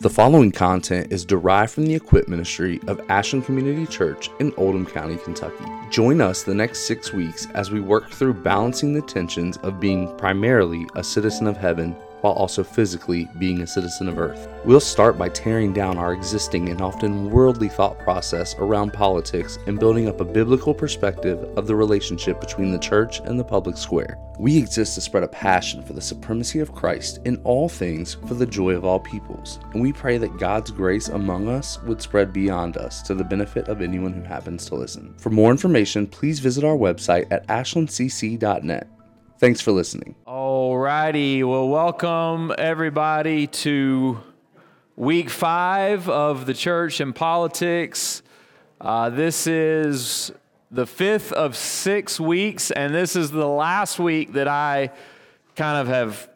[0.00, 4.86] The following content is derived from the equip ministry of Ashland Community Church in Oldham
[4.86, 5.66] County, Kentucky.
[5.90, 10.16] Join us the next six weeks as we work through balancing the tensions of being
[10.16, 14.48] primarily a citizen of heaven while also physically being a citizen of earth.
[14.64, 19.78] We'll start by tearing down our existing and often worldly thought process around politics and
[19.78, 24.18] building up a biblical perspective of the relationship between the church and the public square.
[24.38, 28.32] We exist to spread a passion for the supremacy of Christ in all things for
[28.32, 32.32] the joy of all peoples, and we pray that God's grace among us would spread
[32.32, 35.14] beyond us to the benefit of anyone who happens to listen.
[35.18, 38.88] For more information, please visit our website at ashlandcc.net.
[39.40, 40.16] Thanks for listening.
[40.26, 41.42] All righty.
[41.42, 44.20] Well, welcome everybody to
[44.96, 48.20] week five of the church and politics.
[48.78, 50.30] Uh, this is
[50.70, 54.90] the fifth of six weeks, and this is the last week that I
[55.56, 56.28] kind of have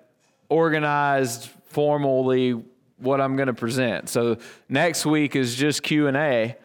[0.49, 2.53] organized formally
[2.97, 4.09] what I'm going to present.
[4.09, 4.39] So
[4.71, 6.57] next week is just Q and A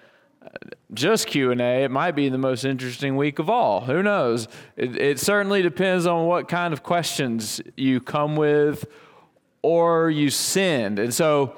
[0.94, 3.82] just q&a it might be the most interesting week of all.
[3.82, 4.48] Who knows?
[4.76, 8.86] It, it, certainly depends on what kind of questions you come with
[9.62, 11.00] or you send.
[11.00, 11.56] And so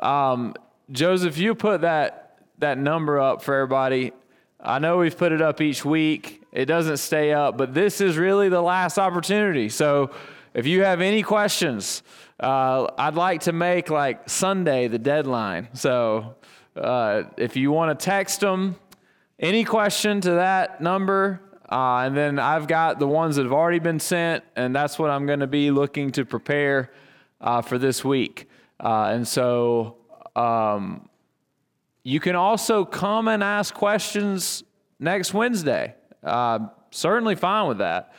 [0.00, 0.54] um,
[0.90, 4.12] joseph you put that that number up for everybody.
[4.60, 6.42] I know we've put it up each week.
[6.52, 9.68] It doesn't stay up but this is really the last opportunity.
[9.68, 10.10] So
[10.54, 12.02] if you have any questions
[12.38, 15.68] uh, i'd like to make like sunday the deadline.
[15.72, 16.35] So
[16.76, 18.76] uh, if you want to text them,
[19.38, 23.80] any question to that number, uh, and then I've got the ones that have already
[23.80, 26.92] been sent, and that's what I'm going to be looking to prepare
[27.40, 28.48] uh, for this week.
[28.78, 29.96] Uh, and so
[30.36, 31.08] um,
[32.02, 34.62] you can also come and ask questions
[35.00, 35.94] next Wednesday.
[36.22, 38.12] Uh, certainly fine with that.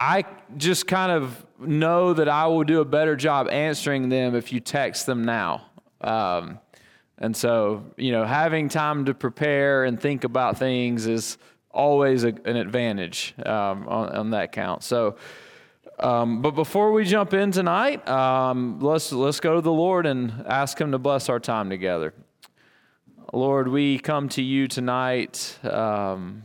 [0.00, 0.24] I
[0.56, 4.60] just kind of know that I will do a better job answering them if you
[4.60, 5.66] text them now.
[6.00, 6.60] Um,
[7.20, 11.36] and so, you know, having time to prepare and think about things is
[11.70, 14.84] always a, an advantage um, on, on, that count.
[14.84, 15.16] So,
[15.98, 20.44] um, but before we jump in tonight, um, let's let's go to the Lord and
[20.46, 22.14] ask Him to bless our time together.
[23.32, 26.44] Lord, we come to you tonight, um,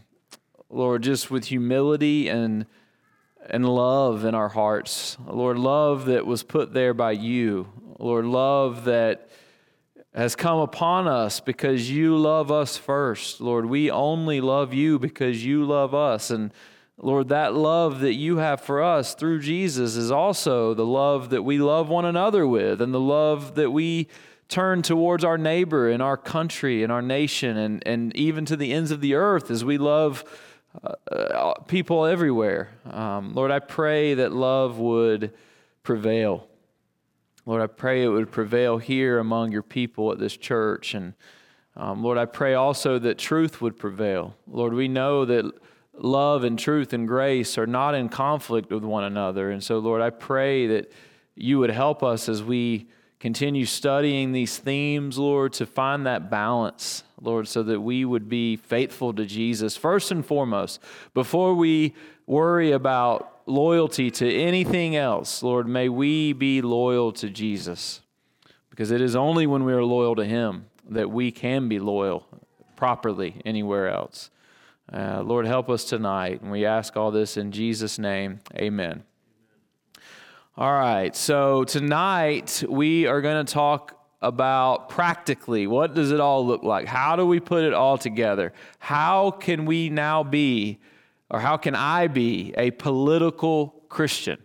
[0.69, 2.65] Lord, just with humility and
[3.47, 5.17] and love in our hearts.
[5.27, 7.67] Lord, love that was put there by you.
[7.99, 9.29] Lord, love that
[10.13, 13.41] has come upon us because you love us first.
[13.41, 16.29] Lord, we only love you because you love us.
[16.29, 16.53] And
[16.97, 21.41] Lord, that love that you have for us through Jesus is also the love that
[21.41, 24.07] we love one another with and the love that we
[24.49, 28.71] turn towards our neighbor and our country and our nation and, and even to the
[28.71, 30.23] ends of the earth as we love
[30.83, 32.69] uh, uh people everywhere.
[32.85, 35.33] Um, Lord, I pray that love would
[35.81, 36.47] prevail.
[37.45, 40.93] Lord, I pray it would prevail here among your people at this church.
[40.93, 41.13] And
[41.75, 44.35] um, Lord, I pray also that truth would prevail.
[44.47, 45.51] Lord, we know that
[45.93, 49.51] love and truth and grace are not in conflict with one another.
[49.51, 50.91] And so, Lord, I pray that
[51.35, 52.87] you would help us as we
[53.19, 58.55] continue studying these themes, Lord, to find that balance, Lord, so that we would be
[58.55, 60.81] faithful to Jesus first and foremost.
[61.13, 61.93] Before we
[62.25, 68.01] worry about loyalty to anything else, Lord, may we be loyal to Jesus.
[68.69, 72.27] Because it is only when we are loyal to Him that we can be loyal
[72.75, 74.29] properly anywhere else.
[74.91, 76.41] Uh, Lord, help us tonight.
[76.41, 78.39] And we ask all this in Jesus' name.
[78.55, 79.03] Amen.
[80.55, 86.45] All right, so tonight we are going to talk about practically what does it all
[86.45, 86.85] look like?
[86.85, 88.53] How do we put it all together?
[88.79, 90.79] How can we now be
[91.29, 94.37] or how can I be a political Christian?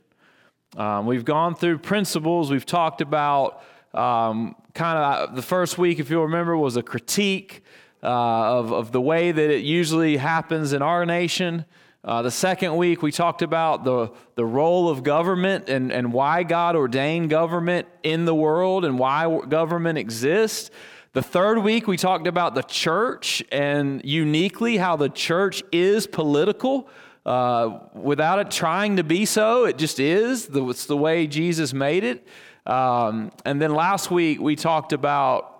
[0.76, 2.50] Um, we've gone through principles.
[2.50, 3.62] We've talked about
[3.94, 7.62] um, kind of the first week, if you'll remember, was a critique
[8.02, 11.64] uh, of, of the way that it usually happens in our nation.
[12.04, 16.42] Uh, the second week, we talked about the, the role of government and, and why
[16.44, 20.70] God ordained government in the world and why government exists.
[21.14, 26.88] The third week, we talked about the church and uniquely how the church is political
[27.24, 29.64] uh, without it trying to be so.
[29.64, 30.50] It just is.
[30.52, 32.26] It's the way Jesus made it.
[32.66, 35.58] Um, and then last week, we talked about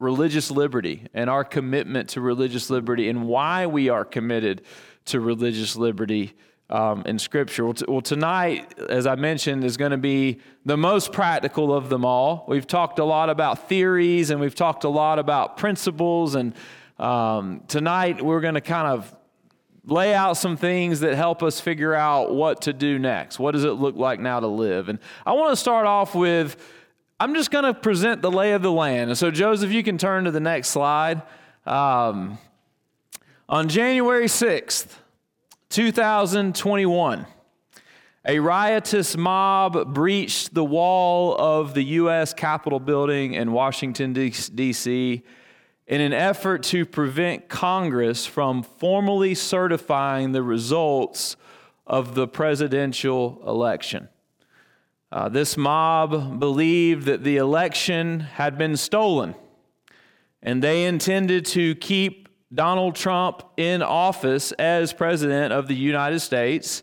[0.00, 4.62] religious liberty and our commitment to religious liberty and why we are committed
[5.04, 6.34] to religious liberty
[6.70, 7.64] um, in Scripture.
[7.64, 11.88] Well, t- well, tonight, as I mentioned, is going to be the most practical of
[11.88, 12.44] them all.
[12.48, 16.54] We've talked a lot about theories and we've talked a lot about principles, and
[16.98, 19.14] um, tonight we're going to kind of
[19.84, 23.38] lay out some things that help us figure out what to do next.
[23.38, 24.90] What does it look like now to live?
[24.90, 26.56] And I want to start off with
[27.20, 29.10] I'm just going to present the lay of the land.
[29.10, 31.22] And so, Joseph, you can turn to the next slide.
[31.66, 32.38] Um,
[33.48, 34.86] on January 6th,
[35.70, 37.26] 2021,
[38.26, 42.32] a riotous mob breached the wall of the U.S.
[42.32, 45.22] Capitol building in Washington, D.C.,
[45.86, 51.36] in an effort to prevent Congress from formally certifying the results
[51.86, 54.08] of the presidential election.
[55.10, 59.34] Uh, this mob believed that the election had been stolen,
[60.42, 66.82] and they intended to keep Donald Trump in office as president of the United States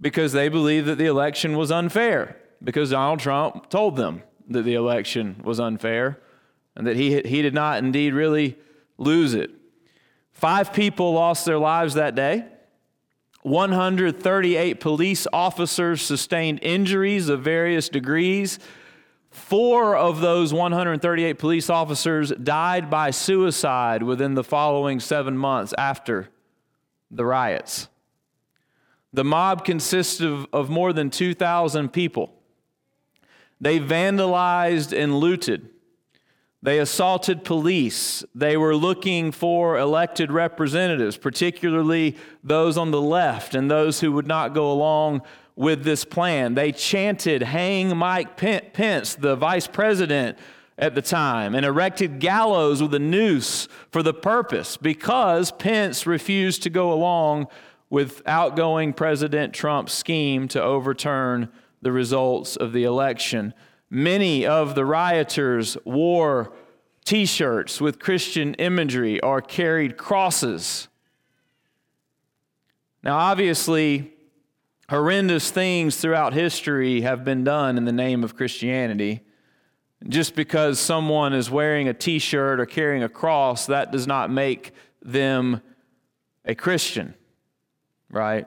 [0.00, 4.74] because they believed that the election was unfair, because Donald Trump told them that the
[4.74, 6.20] election was unfair
[6.76, 8.56] and that he, he did not indeed really
[8.98, 9.50] lose it.
[10.32, 12.44] Five people lost their lives that day.
[13.42, 18.58] 138 police officers sustained injuries of various degrees.
[19.34, 26.28] Four of those 138 police officers died by suicide within the following seven months after
[27.10, 27.88] the riots.
[29.12, 32.32] The mob consisted of, of more than 2,000 people.
[33.60, 35.68] They vandalized and looted.
[36.62, 38.24] They assaulted police.
[38.36, 44.28] They were looking for elected representatives, particularly those on the left and those who would
[44.28, 45.22] not go along
[45.56, 46.54] with this plan.
[46.54, 50.38] They chanted, Hang Mike Pence, the vice president
[50.76, 56.62] at the time, and erected gallows with a noose for the purpose because Pence refused
[56.64, 57.46] to go along
[57.90, 61.48] with outgoing President Trump's scheme to overturn
[61.80, 63.54] the results of the election.
[63.88, 66.52] Many of the rioters wore
[67.04, 70.88] t shirts with Christian imagery or carried crosses.
[73.04, 74.13] Now, obviously,
[74.88, 79.22] horrendous things throughout history have been done in the name of Christianity.
[80.06, 84.30] Just because someone is wearing a t shirt or carrying a cross, that does not
[84.30, 84.72] make
[85.02, 85.62] them
[86.44, 87.14] a Christian,
[88.10, 88.46] right?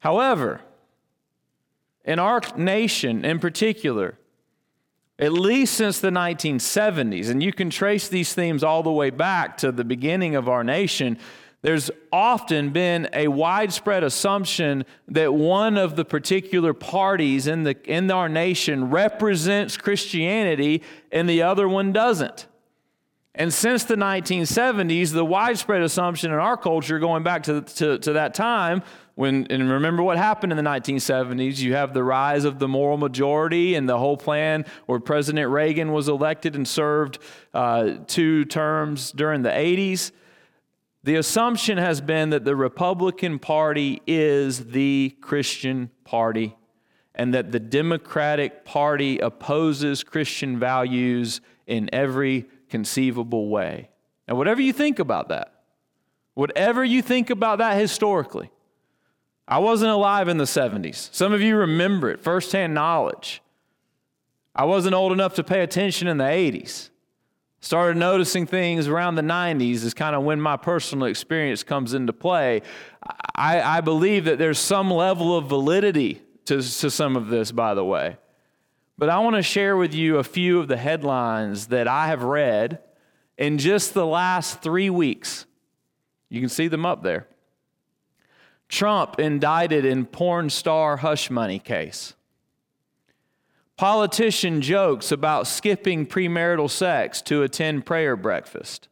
[0.00, 0.60] However,
[2.04, 4.18] in our nation in particular,
[5.18, 9.56] at least since the 1970s, and you can trace these themes all the way back
[9.58, 11.18] to the beginning of our nation,
[11.62, 18.10] there's often been a widespread assumption that one of the particular parties in, the, in
[18.10, 22.46] our nation represents Christianity and the other one doesn't.
[23.34, 28.12] And since the 1970s, the widespread assumption in our culture, going back to, to, to
[28.14, 28.82] that time,
[29.14, 31.58] when, and remember what happened in the 1970s.
[31.58, 35.92] You have the rise of the moral majority and the whole plan where President Reagan
[35.92, 37.18] was elected and served
[37.52, 40.12] uh, two terms during the 80s.
[41.06, 46.56] The assumption has been that the Republican Party is the Christian party
[47.14, 53.88] and that the Democratic Party opposes Christian values in every conceivable way.
[54.26, 55.54] Now, whatever you think about that,
[56.34, 58.50] whatever you think about that historically,
[59.46, 61.14] I wasn't alive in the 70s.
[61.14, 63.42] Some of you remember it, firsthand knowledge.
[64.56, 66.90] I wasn't old enough to pay attention in the 80s.
[67.60, 72.12] Started noticing things around the 90s is kind of when my personal experience comes into
[72.12, 72.62] play.
[73.34, 77.74] I, I believe that there's some level of validity to, to some of this, by
[77.74, 78.18] the way.
[78.98, 82.22] But I want to share with you a few of the headlines that I have
[82.22, 82.78] read
[83.36, 85.46] in just the last three weeks.
[86.28, 87.26] You can see them up there.
[88.68, 92.14] Trump indicted in porn star hush money case.
[93.76, 98.88] Politician jokes about skipping premarital sex to attend prayer breakfast.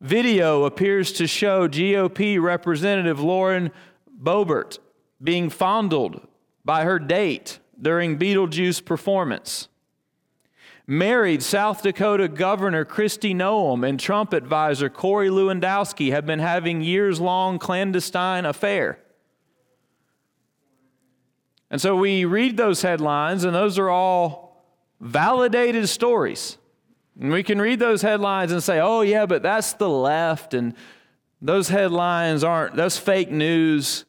[0.00, 3.70] Video appears to show GOP Representative Lauren
[4.20, 4.78] Boebert
[5.22, 6.26] being fondled
[6.64, 9.68] by her date during Beetlejuice performance
[10.86, 17.20] married South Dakota Governor Kristi Noem and Trump advisor Corey Lewandowski have been having years
[17.20, 18.98] long clandestine affair.
[21.72, 24.62] And so we read those headlines, and those are all
[25.00, 26.58] validated stories.
[27.18, 30.74] And we can read those headlines and say, oh, yeah, but that's the left, and
[31.40, 34.04] those headlines aren't, that's fake news.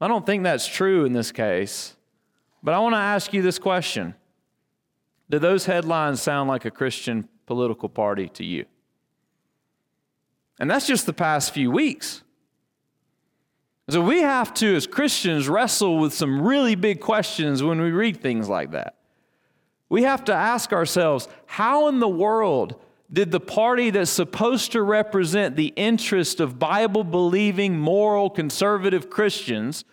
[0.00, 1.94] I don't think that's true in this case.
[2.62, 4.14] But I want to ask you this question
[5.28, 8.64] do those headlines sound like a Christian political party to you?
[10.58, 12.22] And that's just the past few weeks.
[13.88, 18.20] So we have to, as Christians, wrestle with some really big questions when we read
[18.20, 18.96] things like that.
[19.88, 22.80] We have to ask ourselves how in the world
[23.12, 29.84] did the party that's supposed to represent the interest of Bible believing, moral, conservative Christians,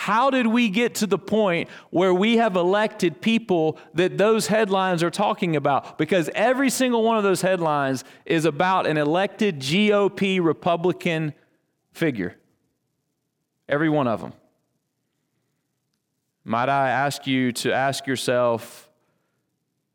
[0.00, 5.02] How did we get to the point where we have elected people that those headlines
[5.02, 5.98] are talking about?
[5.98, 11.34] Because every single one of those headlines is about an elected GOP Republican
[11.92, 12.39] figure.
[13.70, 14.32] Every one of them.
[16.44, 18.90] Might I ask you to ask yourself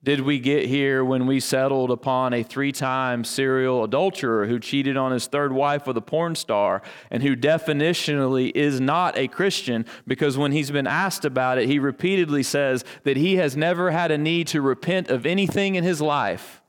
[0.02, 4.96] did we get here when we settled upon a three time serial adulterer who cheated
[4.96, 9.84] on his third wife with a porn star and who definitionally is not a Christian
[10.06, 14.12] because when he's been asked about it, he repeatedly says that he has never had
[14.12, 16.62] a need to repent of anything in his life?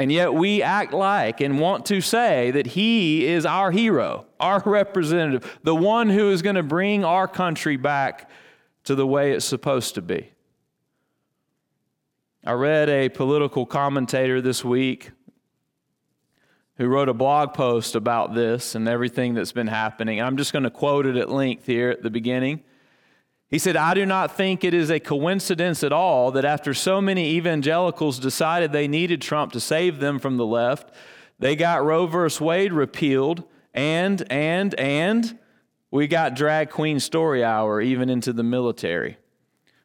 [0.00, 4.62] And yet we act like and want to say that he is our hero, our
[4.64, 8.30] representative, the one who is going to bring our country back
[8.84, 10.32] to the way it's supposed to be.
[12.46, 15.10] I read a political commentator this week
[16.76, 20.22] who wrote a blog post about this and everything that's been happening.
[20.22, 22.62] I'm just going to quote it at length here at the beginning.
[23.50, 27.00] He said, I do not think it is a coincidence at all that after so
[27.00, 30.94] many evangelicals decided they needed Trump to save them from the left,
[31.40, 32.44] they got Roe v.
[32.44, 33.42] Wade repealed,
[33.74, 35.36] and, and, and
[35.90, 39.16] we got drag queen story hour even into the military.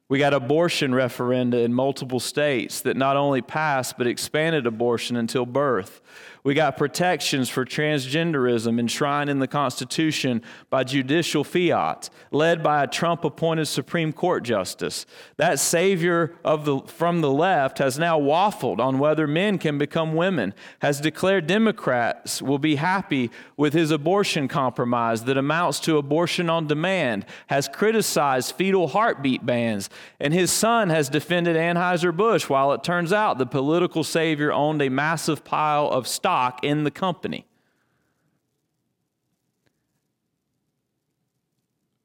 [0.07, 5.48] We got abortion referenda in multiple states that not only passed but expanded abortion until
[5.48, 6.01] birth.
[6.45, 12.87] We got protections for transgenderism enshrined in the Constitution by judicial fiat, led by a
[12.87, 15.07] Trump appointed Supreme Court justice.
[15.37, 20.13] That savior of the, from the left has now waffled on whether men can become
[20.13, 26.47] women, has declared Democrats will be happy with his abortion compromise that amounts to abortion
[26.47, 32.83] on demand, has criticized fetal heartbeat bans, and his son has defended Anheuser-Busch while it
[32.83, 37.45] turns out the political savior owned a massive pile of stock stock in the company.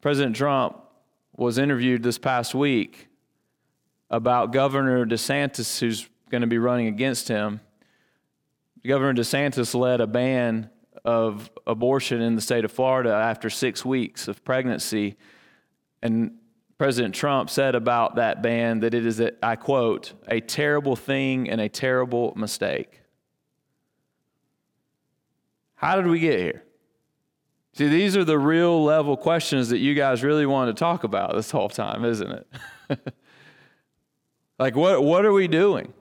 [0.01, 0.79] President Trump
[1.37, 3.09] was interviewed this past week
[4.09, 7.61] about Governor DeSantis, who's going to be running against him.
[8.87, 10.71] Governor DeSantis led a ban
[11.05, 15.17] of abortion in the state of Florida after six weeks of pregnancy.
[16.03, 16.37] And
[16.79, 21.51] President Trump said about that ban that it is, a, I quote, a terrible thing
[21.51, 23.00] and a terrible mistake.
[25.81, 26.63] How did we get here?
[27.73, 31.35] See, these are the real level questions that you guys really want to talk about
[31.35, 32.47] this whole time, isn't it?
[34.59, 35.95] like, what, what are we doing?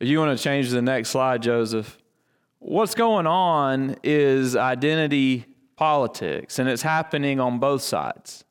[0.00, 1.96] If you want to change the next slide, Joseph,
[2.58, 8.44] what's going on is identity politics, and it's happening on both sides.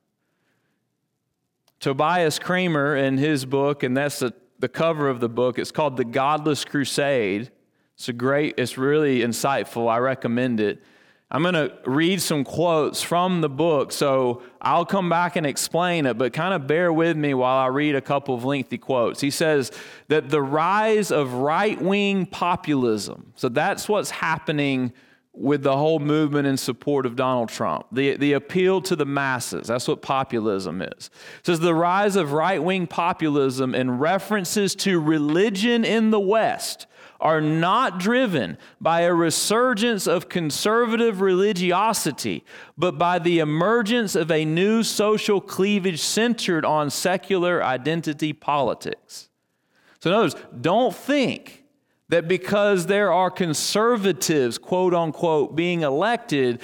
[1.82, 5.98] Tobias Cremer, in his book, and that's the, the cover of the book, it's called
[5.98, 7.52] The Godless Crusade.
[7.96, 9.90] It's a great, it's really insightful.
[9.90, 10.82] I recommend it.
[11.34, 16.06] I'm going to read some quotes from the book, so I'll come back and explain
[16.06, 19.20] it, but kind of bear with me while I read a couple of lengthy quotes.
[19.20, 19.72] He says
[20.10, 24.94] that the rise of right wing populism, so that's what's happening
[25.36, 29.68] with the whole movement in support of Donald Trump, the, the appeal to the masses.
[29.68, 31.10] That's what populism is.
[31.40, 36.86] It says the rise of right wing populism and references to religion in the West
[37.24, 42.44] are not driven by a resurgence of conservative religiosity,
[42.78, 49.30] but by the emergence of a new social cleavage centered on secular identity politics.
[50.02, 51.64] So, in other words, don't think
[52.10, 56.62] that because there are conservatives, quote unquote, being elected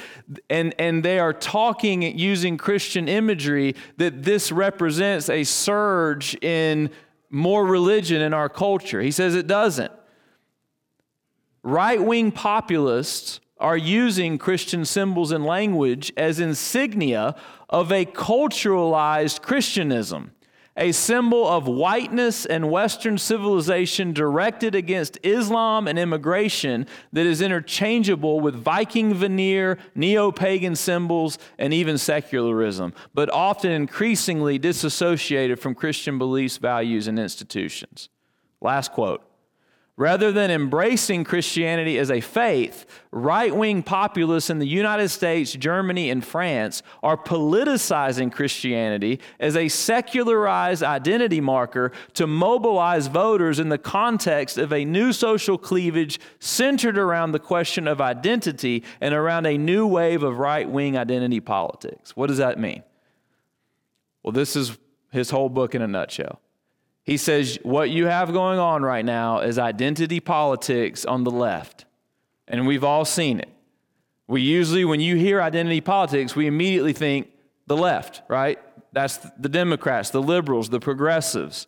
[0.50, 6.90] and, and they are talking using Christian imagery, that this represents a surge in
[7.30, 9.02] more religion in our culture.
[9.02, 9.94] He says it doesn't
[11.70, 17.36] right wing populists are using Christian symbols and language as insignia
[17.70, 20.32] of a culturalized Christianism,
[20.78, 28.40] a symbol of whiteness and Western civilization directed against Islam and immigration that is interchangeable
[28.40, 36.18] with Viking veneer, neo pagan symbols, and even secularism, but often increasingly disassociated from Christian
[36.18, 38.08] beliefs, values, and institutions.
[38.62, 39.29] Last quote.
[40.00, 46.10] Rather than embracing Christianity as a faith, right wing populists in the United States, Germany,
[46.10, 53.78] and France are politicizing Christianity as a secularized identity marker to mobilize voters in the
[53.78, 59.58] context of a new social cleavage centered around the question of identity and around a
[59.58, 62.16] new wave of right wing identity politics.
[62.16, 62.84] What does that mean?
[64.24, 64.78] Well, this is
[65.12, 66.40] his whole book in a nutshell.
[67.10, 71.86] He says, What you have going on right now is identity politics on the left.
[72.48, 73.50] And we've all seen it.
[74.28, 77.30] We usually, when you hear identity politics, we immediately think
[77.66, 78.60] the left, right?
[78.94, 81.66] That's the Democrats, the liberals, the progressives.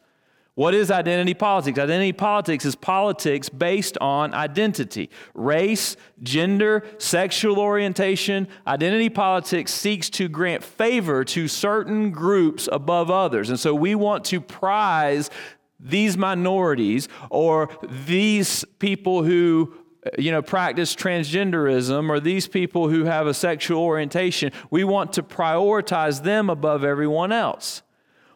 [0.61, 1.79] What is identity politics?
[1.79, 8.47] Identity politics is politics based on identity, race, gender, sexual orientation.
[8.67, 13.49] Identity politics seeks to grant favor to certain groups above others.
[13.49, 15.31] And so we want to prize
[15.79, 17.67] these minorities or
[18.05, 19.73] these people who
[20.19, 25.23] you know practice transgenderism or these people who have a sexual orientation we want to
[25.23, 27.81] prioritize them above everyone else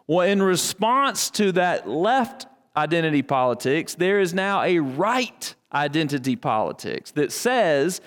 [0.08, 2.46] well, in response to that left
[2.78, 8.02] identity politics, there is now a right identity politics that says,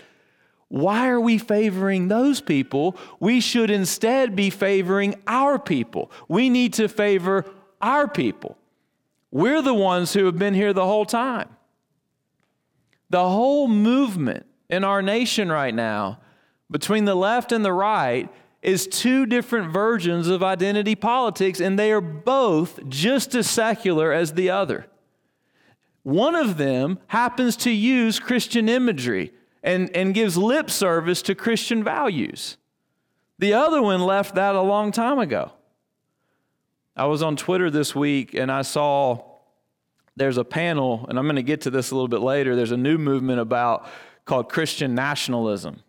[0.68, 2.96] why are we favoring those people?
[3.20, 6.10] We should instead be favoring our people.
[6.28, 7.46] We need to favor
[7.80, 8.56] our people.
[9.30, 11.48] We're the ones who have been here the whole time.
[13.10, 16.20] The whole movement in our nation right now,
[16.70, 18.28] between the left and the right,
[18.68, 24.34] is two different versions of identity politics, and they are both just as secular as
[24.34, 24.86] the other.
[26.02, 29.32] One of them happens to use Christian imagery
[29.62, 32.58] and, and gives lip service to Christian values.
[33.38, 35.52] The other one left that a long time ago.
[36.94, 39.24] I was on Twitter this week and I saw
[40.14, 42.54] there's a panel, and I'm going to get to this a little bit later.
[42.54, 43.88] There's a new movement about
[44.26, 45.80] called Christian nationalism.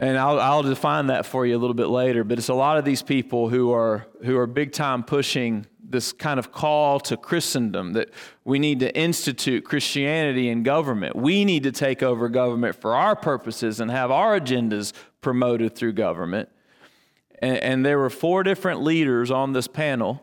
[0.00, 2.22] And I'll, I'll, define that for you a little bit later.
[2.22, 6.12] But it's a lot of these people who are, who are big time pushing this
[6.12, 8.10] kind of call to Christendom that
[8.44, 11.16] we need to institute Christianity in government.
[11.16, 15.94] We need to take over government for our purposes and have our agendas promoted through
[15.94, 16.48] government.
[17.40, 20.22] And, and there were four different leaders on this panel.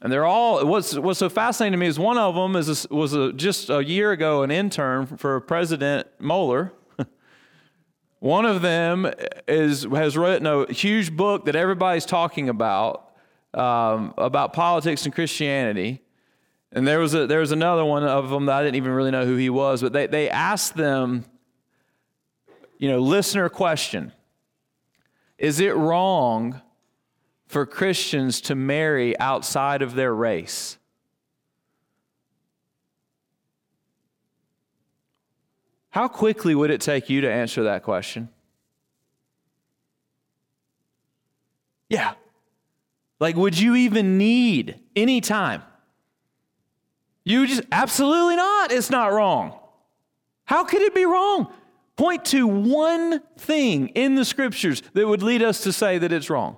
[0.00, 2.94] And they're all, what's, what's so fascinating to me is one of them is a,
[2.94, 6.70] was a, just a year ago an intern for President Mohler
[8.20, 9.10] one of them
[9.48, 13.10] is, has written a huge book that everybody's talking about,
[13.54, 16.02] um, about politics and Christianity.
[16.70, 19.10] And there was, a, there was another one of them that I didn't even really
[19.10, 21.24] know who he was, but they, they asked them,
[22.78, 24.12] you know, listener question
[25.38, 26.60] Is it wrong
[27.46, 30.76] for Christians to marry outside of their race?
[35.90, 38.28] How quickly would it take you to answer that question?
[41.88, 42.14] Yeah.
[43.18, 45.62] Like, would you even need any time?
[47.24, 48.72] You just, absolutely not.
[48.72, 49.58] It's not wrong.
[50.44, 51.52] How could it be wrong?
[51.96, 56.30] Point to one thing in the scriptures that would lead us to say that it's
[56.30, 56.56] wrong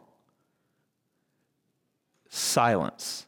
[2.33, 3.27] silence.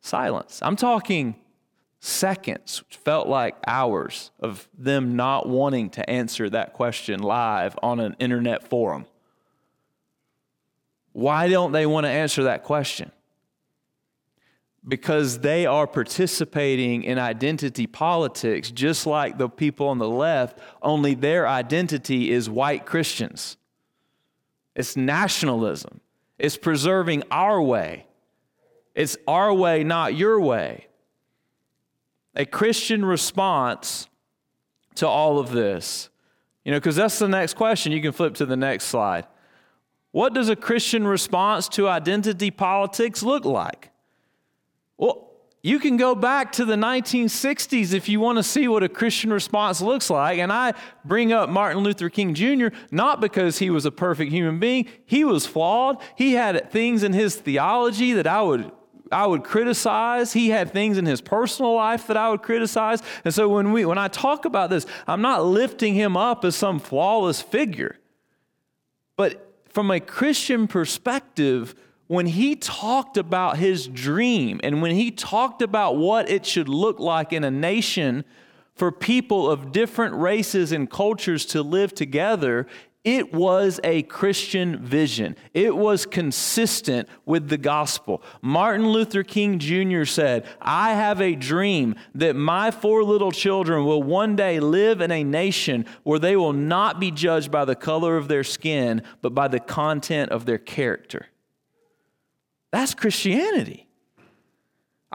[0.00, 0.60] Silence.
[0.62, 1.34] I'm talking
[2.04, 7.98] seconds, which felt like hours of them not wanting to answer that question live on
[7.98, 9.06] an internet forum.
[11.12, 13.10] Why don't they want to answer that question?
[14.86, 21.14] Because they are participating in identity politics just like the people on the left, only
[21.14, 23.56] their identity is white Christians.
[24.76, 26.00] It's nationalism,
[26.38, 28.06] it's preserving our way.
[28.94, 30.86] It's our way, not your way
[32.34, 34.08] a Christian response
[34.96, 36.10] to all of this?
[36.64, 37.92] You know, because that's the next question.
[37.92, 39.26] You can flip to the next slide.
[40.12, 43.90] What does a Christian response to identity politics look like?
[44.96, 45.30] Well,
[45.64, 49.32] you can go back to the 1960s if you want to see what a Christian
[49.32, 50.38] response looks like.
[50.38, 50.74] And I
[51.06, 55.24] bring up Martin Luther King Jr., not because he was a perfect human being, he
[55.24, 56.02] was flawed.
[56.16, 58.70] He had things in his theology that I would
[59.12, 60.32] I would criticize.
[60.32, 63.02] He had things in his personal life that I would criticize.
[63.24, 66.56] And so when we when I talk about this, I'm not lifting him up as
[66.56, 67.98] some flawless figure.
[69.16, 71.74] But from a Christian perspective,
[72.06, 76.98] when he talked about his dream and when he talked about what it should look
[76.98, 78.24] like in a nation
[78.74, 82.66] for people of different races and cultures to live together,
[83.04, 85.36] it was a Christian vision.
[85.52, 88.22] It was consistent with the gospel.
[88.40, 90.04] Martin Luther King Jr.
[90.04, 95.10] said, I have a dream that my four little children will one day live in
[95.10, 99.34] a nation where they will not be judged by the color of their skin, but
[99.34, 101.26] by the content of their character.
[102.72, 103.83] That's Christianity.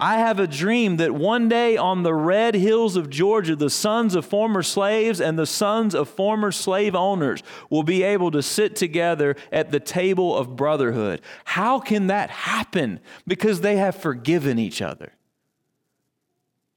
[0.01, 4.15] I have a dream that one day on the red hills of Georgia, the sons
[4.15, 8.77] of former slaves and the sons of former slave owners will be able to sit
[8.77, 11.21] together at the table of brotherhood.
[11.43, 13.01] How can that happen?
[13.27, 15.11] Because they have forgiven each other.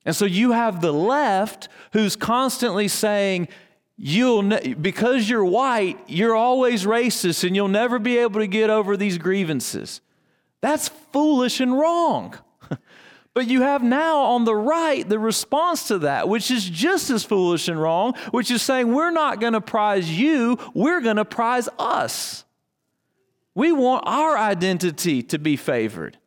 [0.04, 3.46] And so you have the left who's constantly saying,
[3.96, 8.68] you'll ne- because you're white, you're always racist and you'll never be able to get
[8.68, 10.00] over these grievances.
[10.60, 12.34] That's foolish and wrong.
[13.34, 17.24] But you have now on the right the response to that, which is just as
[17.24, 21.24] foolish and wrong, which is saying we're not going to prize you, we're going to
[21.24, 22.44] prize us.
[23.54, 26.18] We want our identity to be favored.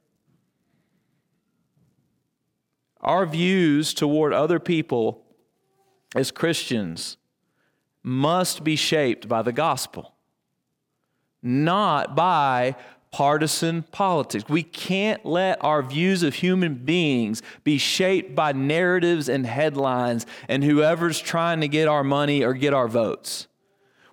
[3.02, 5.24] Our views toward other people
[6.16, 7.18] as Christians
[8.02, 10.14] must be shaped by the gospel,
[11.42, 12.76] not by
[13.16, 14.44] partisan politics.
[14.50, 20.66] We can't let our views of human beings be shaped by narratives and headlines and
[20.66, 23.48] whoever's trying to get our money or get our votes.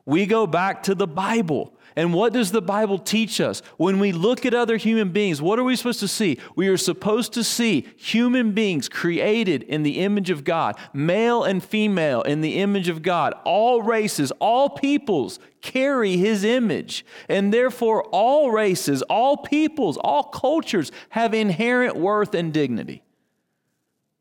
[0.07, 1.75] We go back to the Bible.
[1.97, 3.61] And what does the Bible teach us?
[3.77, 6.39] When we look at other human beings, what are we supposed to see?
[6.57, 11.63] We are supposed to see human beings created in the image of God, male and
[11.63, 13.35] female in the image of God.
[13.45, 17.05] All races, all peoples carry his image.
[17.29, 23.03] And therefore, all races, all peoples, all cultures have inherent worth and dignity.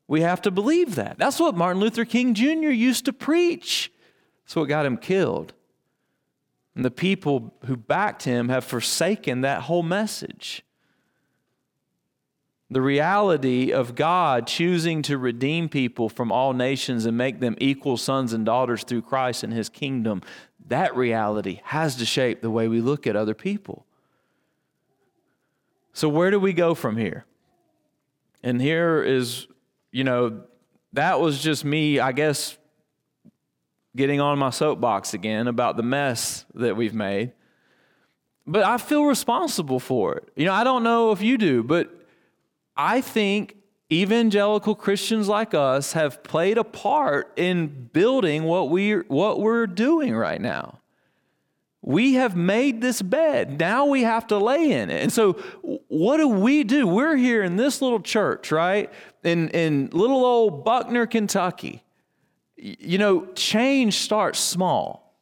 [0.08, 1.16] We have to believe that.
[1.18, 2.68] That's what Martin Luther King Jr.
[2.68, 3.90] used to preach.
[4.44, 5.54] That's what got him killed.
[6.74, 10.64] And the people who backed him have forsaken that whole message.
[12.70, 17.98] The reality of God choosing to redeem people from all nations and make them equal
[17.98, 20.22] sons and daughters through Christ and his kingdom,
[20.68, 23.84] that reality has to shape the way we look at other people.
[25.92, 27.26] So, where do we go from here?
[28.42, 29.46] And here is,
[29.90, 30.44] you know,
[30.94, 32.56] that was just me, I guess,
[33.96, 37.32] getting on my soapbox again about the mess that we've made.
[38.46, 40.28] But I feel responsible for it.
[40.34, 41.90] You know, I don't know if you do, but
[42.76, 43.56] I think
[43.92, 50.14] evangelical Christians like us have played a part in building what we what we're doing
[50.14, 50.80] right now.
[51.82, 53.58] We have made this bed.
[53.58, 55.02] Now we have to lay in it.
[55.02, 55.32] And so
[55.88, 56.86] what do we do?
[56.86, 58.90] We're here in this little church, right?
[59.22, 61.84] In in little old Buckner, Kentucky
[62.62, 65.16] you know, change starts small.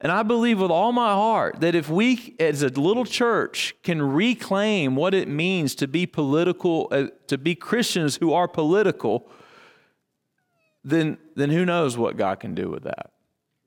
[0.00, 4.00] And I believe with all my heart that if we, as a little church, can
[4.00, 9.30] reclaim what it means to be political, uh, to be Christians who are political,
[10.82, 13.10] then, then who knows what God can do with that.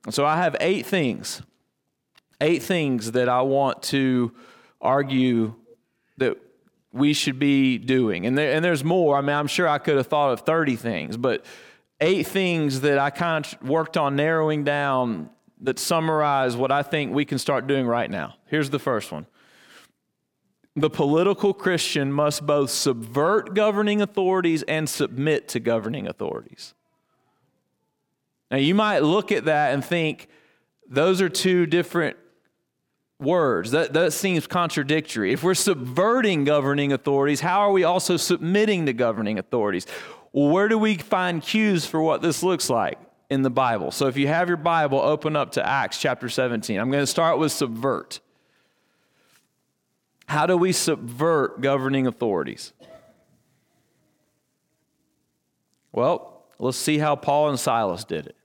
[0.09, 1.43] So I have eight things,
[2.41, 4.33] eight things that I want to
[4.81, 5.53] argue
[6.17, 6.37] that
[6.91, 8.25] we should be doing.
[8.25, 9.17] And, there, and there's more.
[9.17, 11.45] I mean, I'm sure I could have thought of 30 things, but
[12.03, 15.29] eight things that I kind of worked on narrowing down
[15.61, 18.35] that summarize what I think we can start doing right now.
[18.47, 19.25] Here's the first one
[20.75, 26.73] The political Christian must both subvert governing authorities and submit to governing authorities.
[28.51, 30.27] Now, you might look at that and think
[30.87, 32.17] those are two different
[33.19, 33.71] words.
[33.71, 35.31] That, that seems contradictory.
[35.31, 39.87] If we're subverting governing authorities, how are we also submitting to governing authorities?
[40.33, 42.97] Well, where do we find cues for what this looks like
[43.29, 43.91] in the Bible?
[43.91, 46.79] So if you have your Bible, open up to Acts chapter 17.
[46.79, 48.19] I'm going to start with subvert.
[50.25, 52.73] How do we subvert governing authorities?
[55.91, 58.35] Well, let's see how Paul and Silas did it.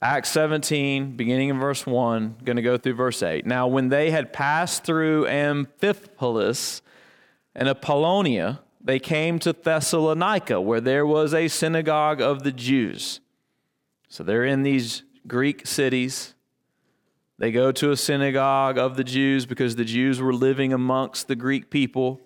[0.00, 3.44] Acts 17, beginning in verse 1, going to go through verse 8.
[3.44, 6.80] Now, when they had passed through Amphipolis
[7.54, 13.20] and Apollonia, they came to Thessalonica, where there was a synagogue of the Jews.
[14.08, 16.34] So they're in these Greek cities.
[17.38, 21.34] They go to a synagogue of the Jews because the Jews were living amongst the
[21.34, 22.20] Greek people.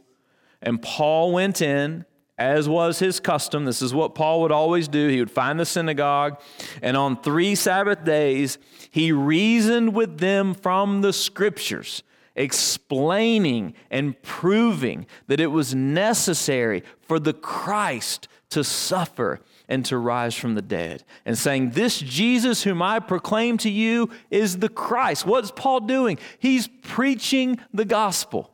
[0.60, 2.04] And Paul went in,
[2.36, 3.64] as was his custom.
[3.64, 5.08] This is what Paul would always do.
[5.08, 6.40] He would find the synagogue,
[6.82, 8.58] and on three Sabbath days,
[8.90, 12.02] he reasoned with them from the scriptures
[12.38, 20.34] explaining and proving that it was necessary for the Christ to suffer and to rise
[20.34, 25.26] from the dead, and saying, This Jesus whom I proclaim to you is the Christ.
[25.26, 26.18] What's Paul doing?
[26.38, 28.50] He's preaching the gospel.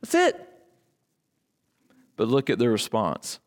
[0.00, 0.42] That's it.
[2.16, 3.38] But look at the response.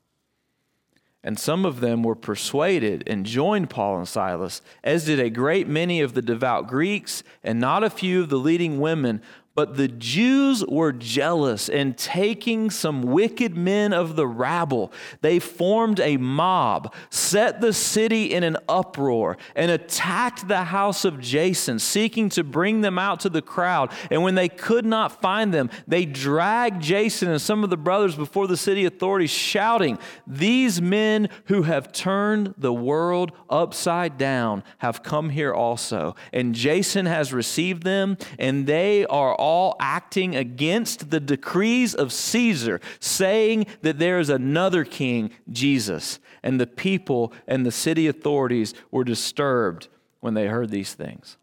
[1.22, 5.68] And some of them were persuaded and joined Paul and Silas, as did a great
[5.68, 9.22] many of the devout Greeks, and not a few of the leading women.
[9.56, 16.00] But the Jews were jealous, and taking some wicked men of the rabble, they formed
[16.00, 22.30] a mob, set the city in an uproar, and attacked the house of Jason, seeking
[22.30, 23.92] to bring them out to the crowd.
[24.10, 28.16] And when they could not find them, they dragged Jason and some of the brothers
[28.16, 35.04] before the city authorities, shouting, These men who have turned the world upside down have
[35.04, 36.16] come here also.
[36.32, 42.14] And Jason has received them, and they are all all acting against the decrees of
[42.14, 46.20] Caesar, saying that there is another king, Jesus.
[46.44, 49.88] And the people and the city authorities were disturbed
[50.20, 51.36] when they heard these things.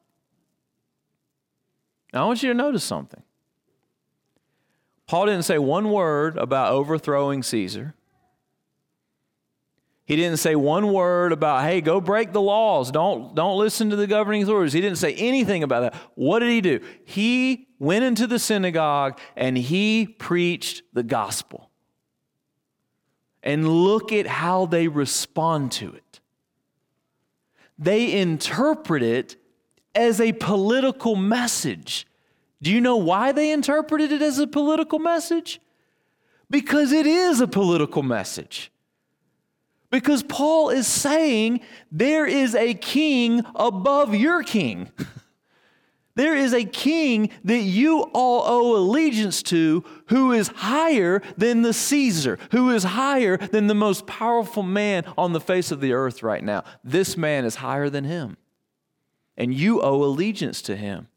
[2.13, 3.25] Now, I want you to notice something.
[5.09, 7.95] Paul didn't say one word about overthrowing Caesar.
[10.07, 12.93] He didn't say one word about, hey, go break the laws.
[12.93, 14.73] Don't, don't listen to the governing authorities.
[14.73, 15.95] He didn't say anything about that.
[16.15, 16.81] What did he do?
[17.05, 21.71] He went into the synagogue and he preached the gospel.
[23.43, 26.21] And look at how they respond to it.
[27.77, 29.37] They interpret it
[29.93, 32.07] as a political message.
[32.63, 35.61] Do you know why they interpreted it as a political message?
[36.49, 38.71] Because it is a political message.
[39.91, 41.61] Because Paul is saying
[41.93, 44.91] there is a king above your king.
[46.17, 51.73] there is a king that you all owe allegiance to who is higher than the
[51.73, 56.23] Caesar, who is higher than the most powerful man on the face of the earth
[56.23, 56.65] right now.
[56.83, 58.37] This man is higher than him.
[59.37, 61.09] And you owe allegiance to him.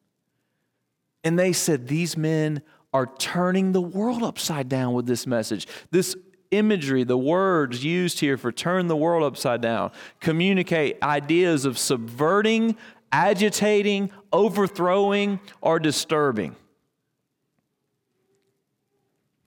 [1.24, 2.62] And they said, These men
[2.94, 5.68] are turning the world upside down with this message.
[5.92, 6.16] This
[6.52, 12.76] imagery, the words used here for turn the world upside down, communicate ideas of subverting,
[13.12, 16.56] agitating, overthrowing, or disturbing.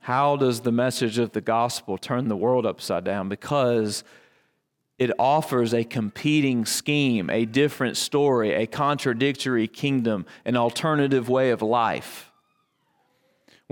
[0.01, 3.29] How does the message of the gospel turn the world upside down?
[3.29, 4.03] Because
[4.99, 11.63] it offers a competing scheme, a different story, a contradictory kingdom, an alternative way of
[11.63, 12.32] life.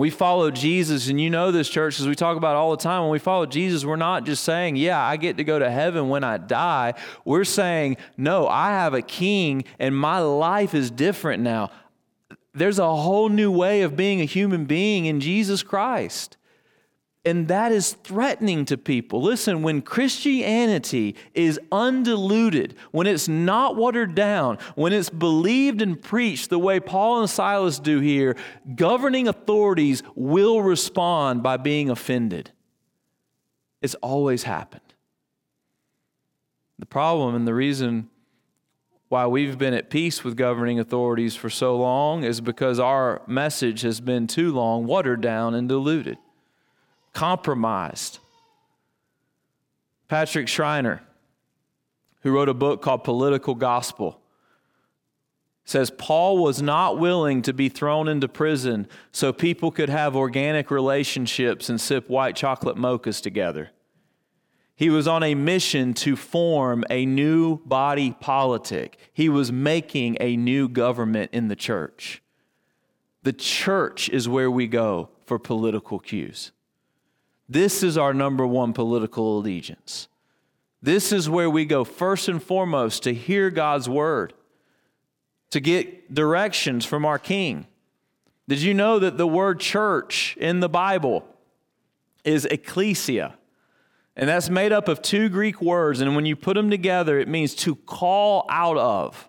[0.01, 3.03] We follow Jesus, and you know this, church, because we talk about all the time.
[3.03, 6.09] When we follow Jesus, we're not just saying, Yeah, I get to go to heaven
[6.09, 6.95] when I die.
[7.27, 11.71] We're saying, No, I have a king, and my life is different now.
[12.55, 16.39] There's a whole new way of being a human being in Jesus Christ.
[17.25, 19.21] And that is threatening to people.
[19.21, 26.49] Listen, when Christianity is undiluted, when it's not watered down, when it's believed and preached
[26.49, 28.37] the way Paul and Silas do here,
[28.75, 32.53] governing authorities will respond by being offended.
[33.83, 34.81] It's always happened.
[36.79, 38.09] The problem and the reason
[39.11, 43.83] why we've been at peace with governing authorities for so long is because our message
[43.83, 46.17] has been too long watered down and diluted
[47.13, 48.19] compromised.
[50.09, 51.03] Patrick Schreiner,
[52.23, 54.21] who wrote a book called Political Gospel,
[55.65, 60.71] says Paul was not willing to be thrown into prison so people could have organic
[60.71, 63.71] relationships and sip white chocolate mochas together.
[64.75, 68.99] He was on a mission to form a new body politic.
[69.13, 72.23] He was making a new government in the church.
[73.23, 76.51] The church is where we go for political cues.
[77.51, 80.07] This is our number one political allegiance.
[80.81, 84.35] This is where we go first and foremost to hear God's word,
[85.51, 87.67] to get directions from our King.
[88.47, 91.27] Did you know that the word church in the Bible
[92.25, 93.35] is ecclesia?
[94.15, 96.01] And that's made up of two Greek words.
[96.01, 99.29] And when you put them together, it means to call out of.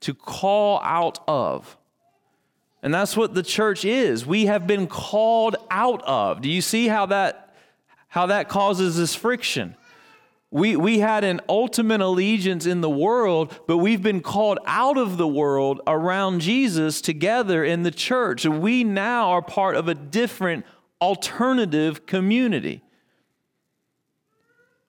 [0.00, 1.76] To call out of.
[2.82, 4.24] And that's what the church is.
[4.24, 6.40] We have been called out of.
[6.40, 7.54] Do you see how that,
[8.08, 9.74] how that causes this friction?
[10.50, 15.18] We, we had an ultimate allegiance in the world, but we've been called out of
[15.18, 18.46] the world around Jesus together in the church.
[18.46, 20.64] We now are part of a different
[21.02, 22.82] alternative community.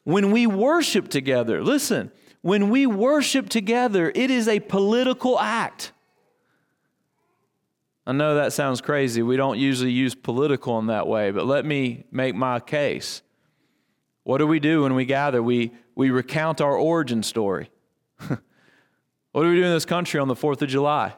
[0.04, 5.92] When we worship together, listen, when we worship together, it is a political act.
[8.10, 9.22] I know that sounds crazy.
[9.22, 13.22] We don't usually use political in that way, but let me make my case.
[14.24, 15.44] What do we do when we gather?
[15.44, 17.70] We, we recount our origin story.
[18.18, 18.40] what
[19.36, 21.14] do we do in this country on the 4th of July?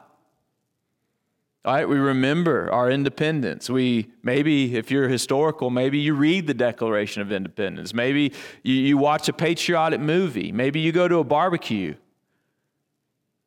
[1.64, 3.70] All right, we remember our independence.
[3.70, 7.94] We maybe, if you're historical, maybe you read the Declaration of Independence.
[7.94, 10.52] Maybe you, you watch a patriotic movie.
[10.52, 11.94] Maybe you go to a barbecue.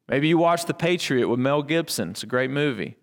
[0.10, 2.10] Maybe you watch The Patriot with Mel Gibson.
[2.10, 2.98] It's a great movie.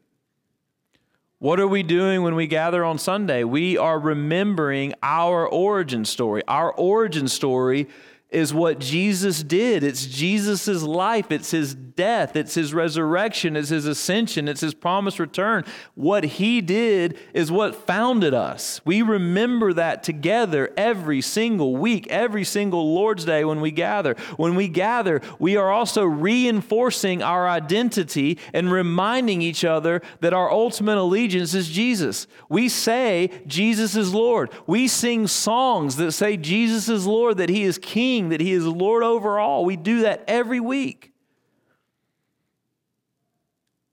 [1.42, 3.42] What are we doing when we gather on Sunday?
[3.42, 6.44] We are remembering our origin story.
[6.46, 7.88] Our origin story
[8.30, 9.82] is what Jesus did.
[9.82, 15.18] It's Jesus' life, it's his death, it's his resurrection, it's his ascension, it's his promised
[15.18, 15.64] return.
[15.94, 18.80] What he did is what founded us.
[18.84, 24.14] We remember that together every single week, every single Lord's Day when we gather.
[24.36, 30.50] When we gather, we are also reinforcing our identity and reminding each other that our
[30.50, 32.26] ultimate allegiance is Jesus.
[32.48, 34.50] We say Jesus is Lord.
[34.66, 38.66] We sing songs that say Jesus is Lord, that he is King that He is
[38.66, 39.64] Lord over all.
[39.64, 41.11] We do that every week.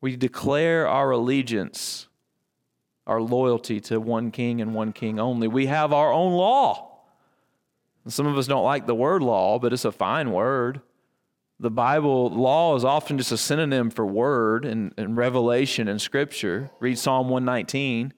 [0.02, 2.08] We declare our allegiance,
[3.06, 5.48] our loyalty to one king and one king only.
[5.48, 7.02] We have our own law.
[8.08, 10.82] some of us don't like the word law, but it's a fine word.
[11.60, 16.72] The Bible law is often just a synonym for word and, and revelation in Scripture.
[16.80, 18.14] Read Psalm 119.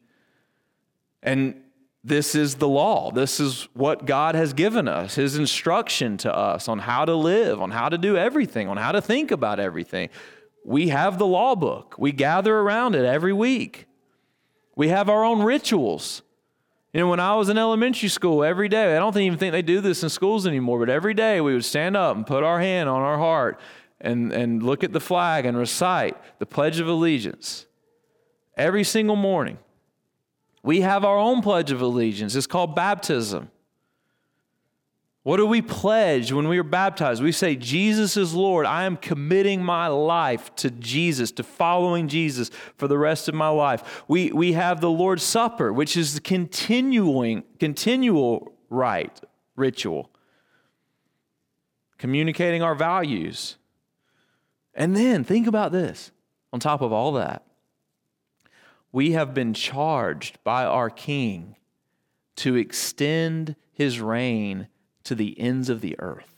[1.23, 1.55] And
[2.03, 3.11] this is the law.
[3.11, 7.61] This is what God has given us, His instruction to us on how to live,
[7.61, 10.09] on how to do everything, on how to think about everything.
[10.63, 13.87] We have the law book, we gather around it every week.
[14.75, 16.21] We have our own rituals.
[16.93, 19.61] You know, when I was in elementary school, every day, I don't even think they
[19.61, 22.59] do this in schools anymore, but every day we would stand up and put our
[22.59, 23.59] hand on our heart
[24.01, 27.65] and, and look at the flag and recite the Pledge of Allegiance
[28.57, 29.57] every single morning.
[30.63, 32.35] We have our own Pledge of Allegiance.
[32.35, 33.49] It's called baptism.
[35.23, 37.21] What do we pledge when we are baptized?
[37.21, 38.65] We say, Jesus is Lord.
[38.65, 43.49] I am committing my life to Jesus, to following Jesus for the rest of my
[43.49, 44.03] life.
[44.07, 49.21] We, we have the Lord's Supper, which is the continuing, continual rite,
[49.55, 50.09] ritual,
[51.99, 53.57] communicating our values.
[54.73, 56.11] And then think about this
[56.51, 57.43] on top of all that
[58.91, 61.55] we have been charged by our King
[62.37, 64.67] to extend his reign
[65.03, 66.33] to the ends of the earth,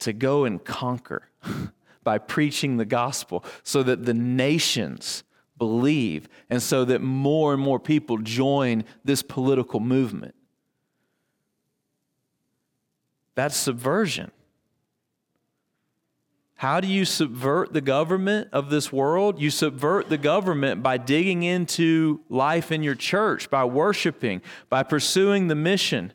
[0.00, 1.28] to go and conquer
[2.04, 5.24] by preaching the gospel so that the nations
[5.58, 10.34] believe and so that more and more people join this political movement.
[13.34, 14.30] That's subversion.
[16.56, 19.40] How do you subvert the government of this world?
[19.40, 25.48] You subvert the government by digging into life in your church, by worshiping, by pursuing
[25.48, 26.12] the mission,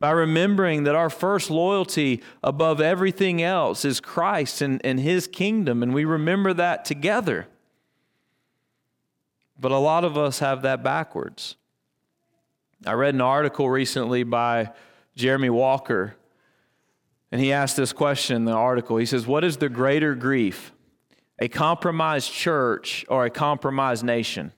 [0.00, 5.82] by remembering that our first loyalty above everything else is Christ and, and His kingdom,
[5.82, 7.46] and we remember that together.
[9.60, 11.56] But a lot of us have that backwards.
[12.84, 14.72] I read an article recently by
[15.14, 16.16] Jeremy Walker
[17.32, 18.96] and he asked this question in the article.
[18.96, 20.72] He says, What is the greater grief,
[21.38, 24.52] a compromised church or a compromised nation?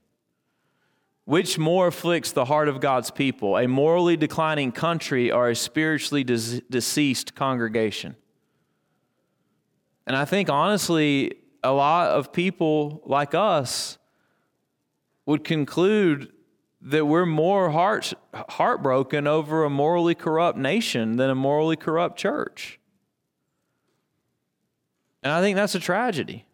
[1.33, 6.25] Which more afflicts the heart of God's people, a morally declining country or a spiritually
[6.25, 8.17] deceased congregation?
[10.07, 13.97] And I think, honestly, a lot of people like us
[15.25, 16.31] would conclude
[16.83, 22.79] that we're more heart, heartbroken over a morally corrupt nation than a morally corrupt church.
[25.23, 26.45] And I think that's a tragedy.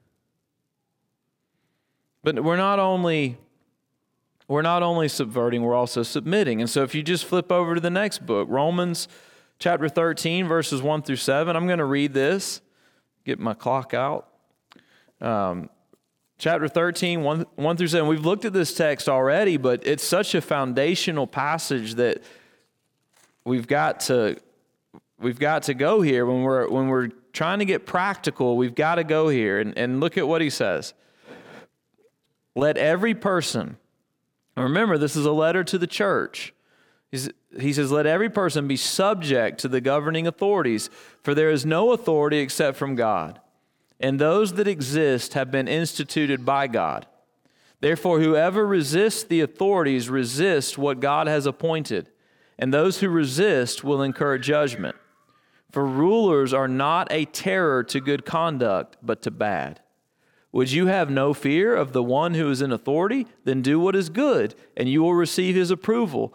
[2.22, 3.38] But we're not only
[4.48, 6.60] we're not only subverting, we're also submitting.
[6.60, 9.06] And so if you just flip over to the next book, Romans
[9.58, 12.62] chapter 13, verses 1 through 7, I'm going to read this,
[13.24, 14.28] get my clock out.
[15.20, 15.68] Um,
[16.38, 18.08] chapter 13, 1, 1 through 7.
[18.08, 22.22] We've looked at this text already, but it's such a foundational passage that
[23.44, 24.38] we've got to
[25.20, 28.96] we've got to go here when we're when we're trying to get practical we've got
[28.96, 30.92] to go here and, and look at what he says
[32.54, 33.78] let every person
[34.62, 36.54] remember this is a letter to the church
[37.10, 40.90] he says let every person be subject to the governing authorities
[41.22, 43.40] for there is no authority except from god
[44.00, 47.06] and those that exist have been instituted by God.
[47.80, 52.10] Therefore, whoever resists the authorities resists what God has appointed,
[52.58, 54.96] and those who resist will incur judgment.
[55.70, 59.80] For rulers are not a terror to good conduct, but to bad.
[60.50, 63.26] Would you have no fear of the one who is in authority?
[63.44, 66.34] Then do what is good, and you will receive his approval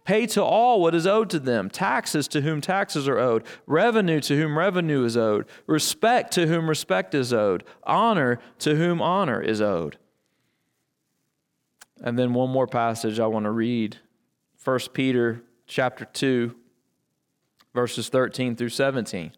[0.03, 4.19] Pay to all what is owed to them taxes to whom taxes are owed, revenue
[4.21, 9.41] to whom revenue is owed, respect to whom respect is owed, honor to whom honor
[9.41, 9.97] is owed.
[12.03, 13.97] And then one more passage I want to read
[14.63, 16.55] 1 Peter chapter 2
[17.73, 19.31] verses 13 through 17.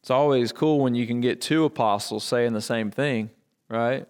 [0.00, 3.30] It's always cool when you can get two apostles saying the same thing,
[3.68, 4.06] right?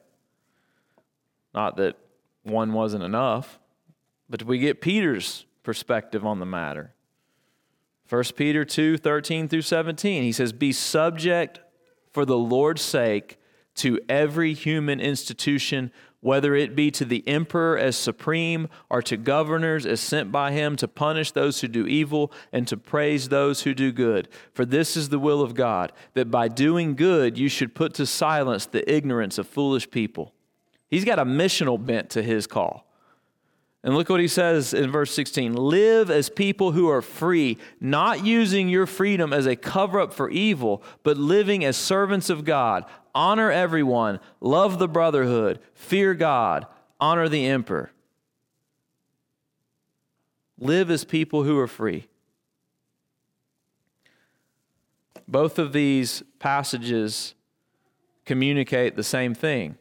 [1.55, 1.97] Not that
[2.47, 3.59] one wasn't enough,
[4.29, 6.95] but we get Peter's perspective on the matter.
[8.09, 11.61] 1 Peter 2 13 through 17, he says, Be subject
[12.13, 13.39] for the Lord's sake
[13.75, 15.91] to every human institution
[16.27, 20.75] whether it be to the emperor as supreme or to governors as sent by him
[20.75, 24.29] to punish those who do evil and to praise those who do good.
[24.53, 28.07] For this is the will of God, that by doing good you should put to
[28.07, 30.33] silence the ignorance of foolish people.
[30.89, 32.87] He's got a missional bent to his call.
[33.83, 38.25] And look what he says in verse 16 Live as people who are free, not
[38.25, 42.85] using your freedom as a cover up for evil, but living as servants of God
[43.15, 46.67] honor everyone, love the brotherhood, fear God,
[47.01, 47.91] honor the emperor.
[50.59, 52.09] Live as people who are free.
[55.29, 57.35] Both of these passages
[58.25, 59.77] communicate the same thing.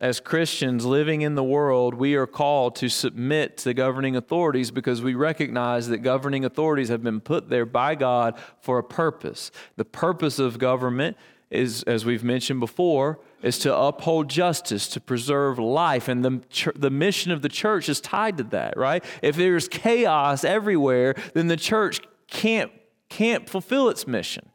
[0.00, 5.00] As Christians living in the world, we are called to submit to governing authorities because
[5.00, 9.50] we recognize that governing authorities have been put there by God for a purpose.
[9.76, 11.16] The purpose of government
[11.48, 16.08] is, as we've mentioned before, is to uphold justice, to preserve life.
[16.08, 19.04] And the, the mission of the church is tied to that, right?
[19.22, 22.72] If there's chaos everywhere, then the church can't,
[23.08, 24.48] can't fulfill its mission.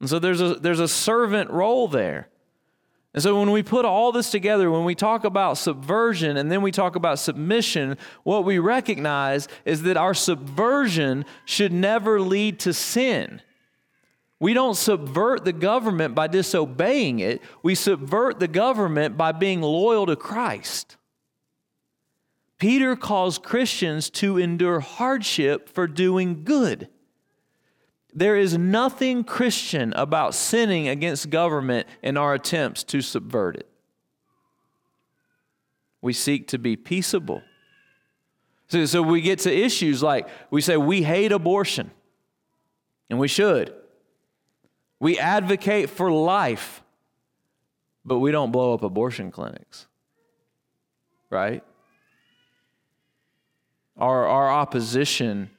[0.00, 2.28] And so there's a, there's a servant role there.
[3.14, 6.62] And so when we put all this together, when we talk about subversion and then
[6.62, 12.72] we talk about submission, what we recognize is that our subversion should never lead to
[12.72, 13.42] sin.
[14.40, 20.06] We don't subvert the government by disobeying it, we subvert the government by being loyal
[20.06, 20.96] to Christ.
[22.58, 26.88] Peter calls Christians to endure hardship for doing good.
[28.12, 33.68] There is nothing Christian about sinning against government in our attempts to subvert it.
[36.02, 37.42] We seek to be peaceable.
[38.68, 41.90] So, so we get to issues like we say we hate abortion,
[43.08, 43.72] and we should.
[44.98, 46.82] We advocate for life,
[48.04, 49.86] but we don't blow up abortion clinics.
[51.30, 51.62] Right?
[53.96, 55.50] Our, our opposition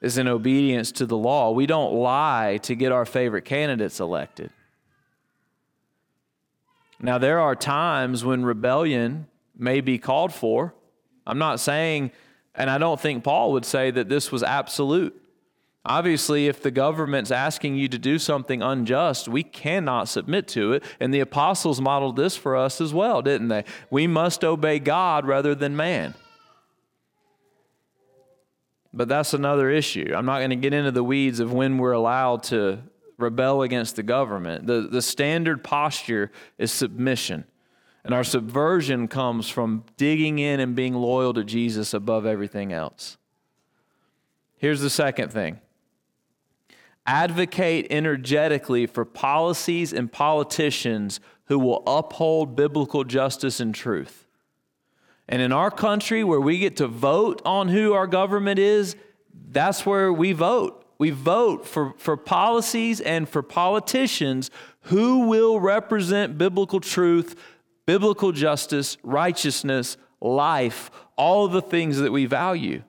[0.00, 1.50] is in obedience to the law.
[1.50, 4.50] We don't lie to get our favorite candidates elected.
[7.00, 9.26] Now, there are times when rebellion
[9.56, 10.74] may be called for.
[11.26, 12.12] I'm not saying,
[12.54, 15.20] and I don't think Paul would say that this was absolute.
[15.84, 20.82] Obviously, if the government's asking you to do something unjust, we cannot submit to it.
[20.98, 23.64] And the apostles modeled this for us as well, didn't they?
[23.90, 26.14] We must obey God rather than man.
[28.96, 30.14] But that's another issue.
[30.16, 32.78] I'm not going to get into the weeds of when we're allowed to
[33.18, 34.66] rebel against the government.
[34.66, 37.44] The, the standard posture is submission.
[38.04, 43.18] And our subversion comes from digging in and being loyal to Jesus above everything else.
[44.56, 45.60] Here's the second thing
[47.04, 54.25] advocate energetically for policies and politicians who will uphold biblical justice and truth.
[55.28, 58.94] And in our country, where we get to vote on who our government is,
[59.50, 60.84] that's where we vote.
[60.98, 64.50] We vote for, for policies and for politicians
[64.82, 67.36] who will represent biblical truth,
[67.86, 72.82] biblical justice, righteousness, life, all the things that we value.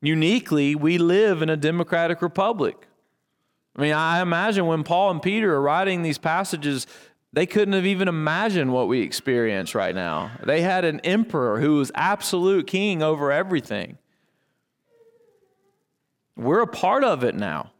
[0.00, 2.86] Uniquely, we live in a democratic republic.
[3.74, 6.86] I mean, I imagine when Paul and Peter are writing these passages,
[7.32, 10.30] they couldn't have even imagined what we experience right now.
[10.42, 13.98] They had an emperor who was absolute king over everything.
[16.36, 17.72] We're a part of it now.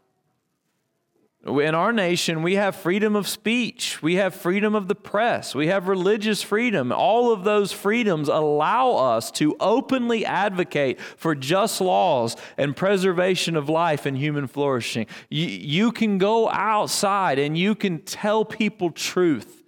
[1.47, 5.68] In our nation, we have freedom of speech, we have freedom of the press, we
[5.68, 6.91] have religious freedom.
[6.91, 13.68] All of those freedoms allow us to openly advocate for just laws and preservation of
[13.68, 15.07] life and human flourishing.
[15.30, 19.62] You, you can go outside and you can tell people truth.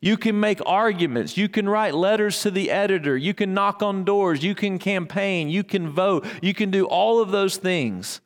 [0.00, 1.36] You can make arguments.
[1.36, 3.16] You can write letters to the editor.
[3.16, 4.44] You can knock on doors.
[4.44, 5.48] You can campaign.
[5.48, 6.26] You can vote.
[6.42, 8.20] You can do all of those things.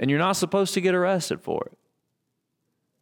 [0.00, 1.78] And you're not supposed to get arrested for it.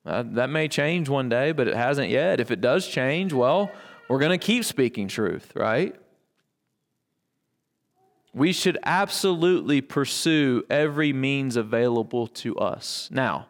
[0.05, 2.41] Uh, that may change one day, but it hasn't yet.
[2.41, 3.71] If it does change, well,
[4.09, 5.95] we're going to keep speaking truth, right?
[8.35, 13.09] We should absolutely pursue every means available to us.
[13.13, 13.47] Now,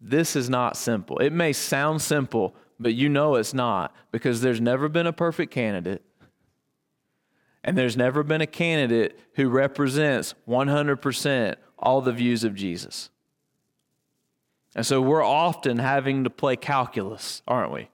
[0.00, 1.18] this is not simple.
[1.18, 5.52] It may sound simple, but you know it's not because there's never been a perfect
[5.52, 6.02] candidate.
[7.62, 13.10] And there's never been a candidate who represents 100% all the views of Jesus.
[14.74, 17.88] And so we're often having to play calculus, aren't we?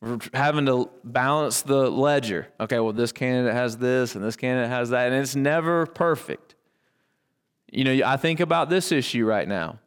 [0.00, 2.48] We're having to balance the ledger.
[2.58, 6.56] Okay, well, this candidate has this and this candidate has that, and it's never perfect.
[7.70, 9.78] You know, I think about this issue right now.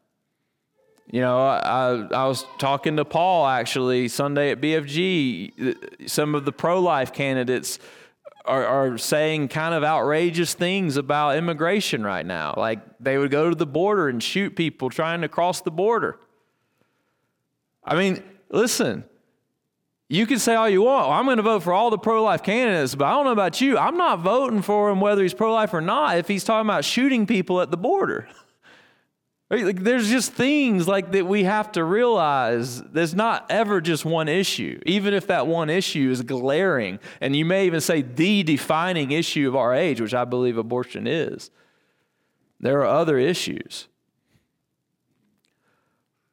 [1.12, 6.10] You know, I, I was talking to Paul actually Sunday at BFG.
[6.10, 7.78] Some of the pro life candidates
[8.48, 12.54] are, are saying kind of outrageous things about immigration right now.
[12.56, 16.20] Like they would go to the border and shoot people trying to cross the border.
[17.84, 19.04] I mean, listen,
[20.08, 21.12] you can say all you want.
[21.12, 23.62] I'm going to vote for all the pro life candidates, but I don't know about
[23.62, 23.78] you.
[23.78, 26.86] I'm not voting for him whether he's pro life or not if he's talking about
[26.86, 28.28] shooting people at the border.
[29.50, 29.64] Right?
[29.64, 34.28] Like, there's just things like that we have to realize there's not ever just one
[34.28, 37.00] issue, even if that one issue is glaring.
[37.22, 41.06] And you may even say the defining issue of our age, which I believe abortion
[41.06, 41.52] is.
[42.60, 43.88] There are other issues.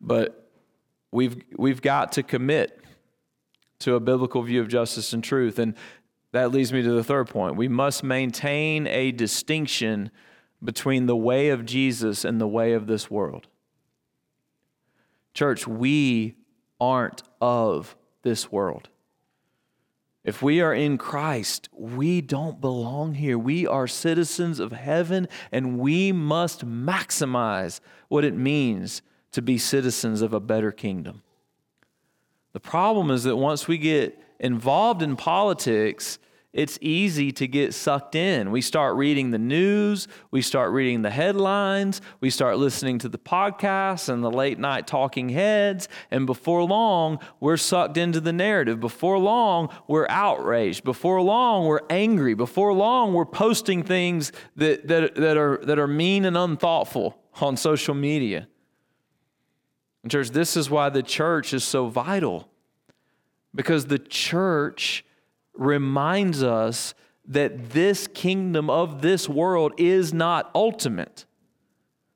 [0.01, 0.49] But
[1.11, 2.81] we've, we've got to commit
[3.81, 5.59] to a biblical view of justice and truth.
[5.59, 5.75] And
[6.33, 7.57] that leads me to the third point.
[7.57, 10.11] We must maintain a distinction
[10.63, 13.49] between the way of Jesus and the way of this world.
[15.35, 16.37] Church, we
[16.81, 18.89] aren't of this world.
[20.25, 23.37] If we are in Christ, we don't belong here.
[23.37, 29.03] We are citizens of heaven, and we must maximize what it means
[29.33, 31.23] to be citizens of a better kingdom.
[32.53, 36.19] The problem is that once we get involved in politics,
[36.53, 38.51] it's easy to get sucked in.
[38.51, 43.19] We start reading the news, we start reading the headlines, we start listening to the
[43.19, 48.81] podcasts and the late night talking heads, and before long, we're sucked into the narrative.
[48.81, 50.85] Before long, we're outraged.
[50.85, 52.35] Before long, we're angry.
[52.35, 57.57] Before long, we're posting things that, that, that, are, that are mean and unthoughtful on
[57.57, 58.47] social media.
[60.03, 62.49] And church, this is why the church is so vital.
[63.55, 65.05] Because the church
[65.55, 66.95] reminds us
[67.27, 71.25] that this kingdom of this world is not ultimate.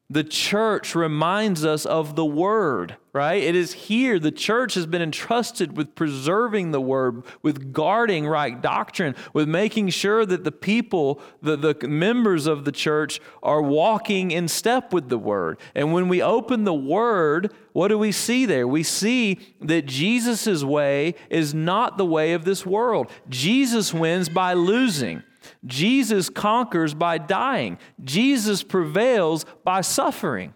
[0.09, 3.43] The church reminds us of the word, right?
[3.43, 4.21] It is here.
[4.21, 9.89] The church has been entrusted with preserving the word, with guarding right doctrine, with making
[9.89, 15.09] sure that the people, the, the members of the church, are walking in step with
[15.09, 15.59] the word.
[15.75, 18.69] And when we open the word, what do we see there?
[18.69, 23.11] We see that Jesus' way is not the way of this world.
[23.29, 25.25] Jesus wins by losing.
[25.65, 30.55] Jesus conquers by dying, Jesus prevails by suffering.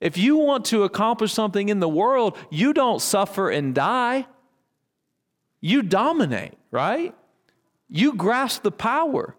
[0.00, 4.26] If you want to accomplish something in the world, you don't suffer and die.
[5.60, 7.14] You dominate, right?
[7.88, 9.36] You grasp the power.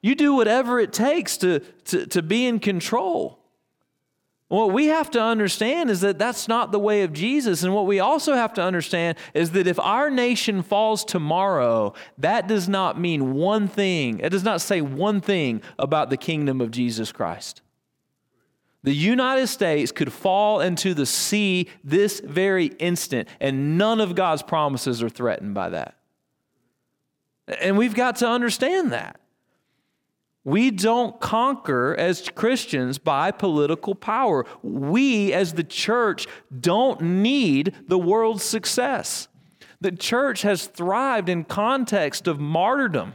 [0.00, 3.39] You do whatever it takes to, to, to be in control.
[4.50, 7.62] What we have to understand is that that's not the way of Jesus.
[7.62, 12.48] And what we also have to understand is that if our nation falls tomorrow, that
[12.48, 14.18] does not mean one thing.
[14.18, 17.62] It does not say one thing about the kingdom of Jesus Christ.
[18.82, 24.42] The United States could fall into the sea this very instant, and none of God's
[24.42, 25.94] promises are threatened by that.
[27.60, 29.20] And we've got to understand that.
[30.44, 34.46] We don't conquer as Christians by political power.
[34.62, 36.26] We, as the church,
[36.58, 39.28] don't need the world's success.
[39.82, 43.14] The church has thrived in context of martyrdom.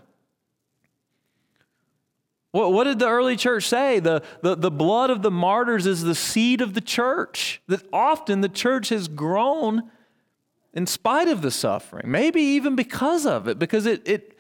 [2.52, 4.00] What, what did the early church say?
[4.00, 7.62] The, the, the blood of the martyrs is the seed of the church.
[7.68, 9.90] That often the church has grown
[10.74, 14.38] in spite of the suffering, maybe even because of it, because it, it,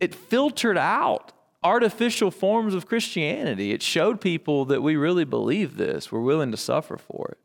[0.00, 1.32] it filtered out
[1.62, 3.72] artificial forms of Christianity.
[3.72, 7.38] It showed people that we really believe this, we're willing to suffer for it.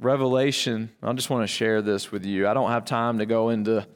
[0.00, 2.46] Revelation, I just want to share this with you.
[2.46, 3.86] I don't have time to go into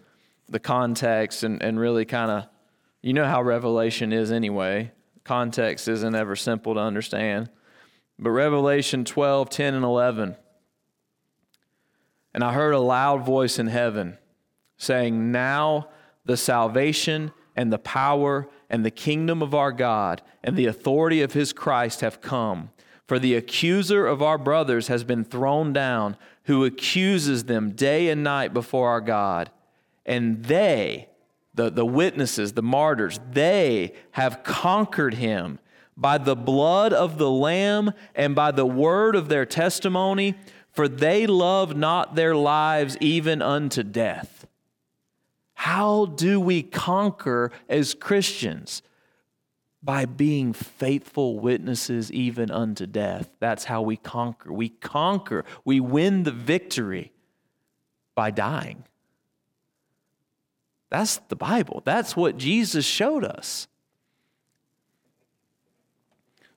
[0.48, 2.48] the context and, and really kind of,
[3.02, 4.90] you know how Revelation is anyway.
[5.24, 7.50] Context isn't ever simple to understand.
[8.18, 10.36] But Revelation 12, 10, and 11.
[12.34, 14.18] And I heard a loud voice in heaven
[14.76, 15.88] saying, Now
[16.24, 21.32] the salvation and the power and the kingdom of our God and the authority of
[21.32, 22.70] his Christ have come.
[23.06, 28.22] For the accuser of our brothers has been thrown down, who accuses them day and
[28.22, 29.50] night before our God.
[30.06, 31.08] And they,
[31.54, 35.58] the, the witnesses, the martyrs, they have conquered him
[35.96, 40.34] by the blood of the Lamb and by the word of their testimony,
[40.70, 44.31] for they love not their lives even unto death.
[45.62, 48.82] How do we conquer as Christians?
[49.80, 53.30] By being faithful witnesses even unto death.
[53.38, 54.52] That's how we conquer.
[54.52, 57.12] We conquer, we win the victory
[58.16, 58.82] by dying.
[60.90, 61.80] That's the Bible.
[61.84, 63.68] That's what Jesus showed us.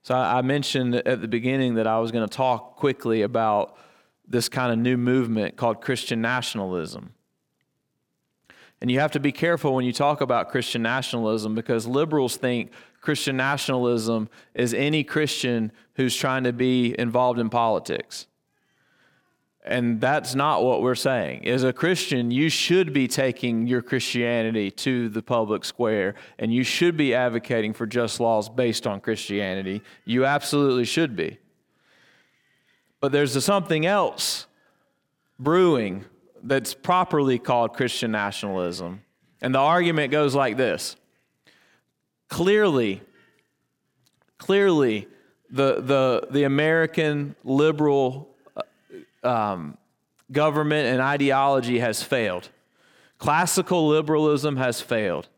[0.02, 3.78] So I mentioned at the beginning that I was going to talk quickly about
[4.26, 7.12] this kind of new movement called Christian nationalism.
[8.86, 12.70] And you have to be careful when you talk about Christian nationalism because liberals think
[13.00, 18.28] Christian nationalism is any Christian who's trying to be involved in politics.
[19.64, 21.48] And that's not what we're saying.
[21.48, 26.62] As a Christian, you should be taking your Christianity to the public square and you
[26.62, 29.82] should be advocating for just laws based on Christianity.
[30.04, 31.38] You absolutely should be.
[33.00, 34.46] But there's something else
[35.40, 36.04] brewing
[36.46, 39.02] that's properly called Christian nationalism.
[39.40, 40.96] And the argument goes like this
[42.28, 43.02] clearly,
[44.38, 45.08] clearly,
[45.50, 49.78] the, the, the American liberal uh, um,
[50.32, 52.48] government and ideology has failed.
[53.18, 55.28] Classical liberalism has failed.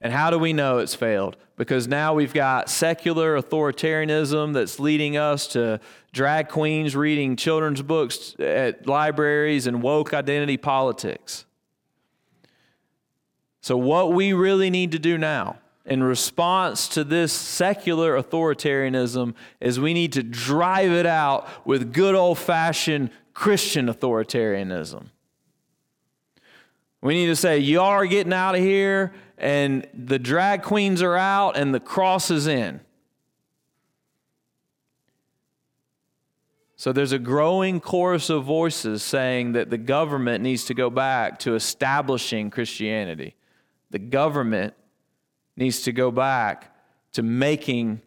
[0.00, 1.36] And how do we know it's failed?
[1.56, 5.78] Because now we've got secular authoritarianism that's leading us to
[6.12, 11.44] drag queens reading children's books at libraries and woke identity politics.
[13.60, 19.78] So, what we really need to do now in response to this secular authoritarianism is
[19.78, 25.08] we need to drive it out with good old fashioned Christian authoritarianism.
[27.02, 31.16] We need to say, Y'all are getting out of here and the drag queens are
[31.16, 32.80] out and the cross is in.
[36.76, 41.38] So there's a growing chorus of voices saying that the government needs to go back
[41.40, 43.34] to establishing Christianity.
[43.90, 44.72] The government
[45.56, 46.74] needs to go back
[47.12, 48.00] to making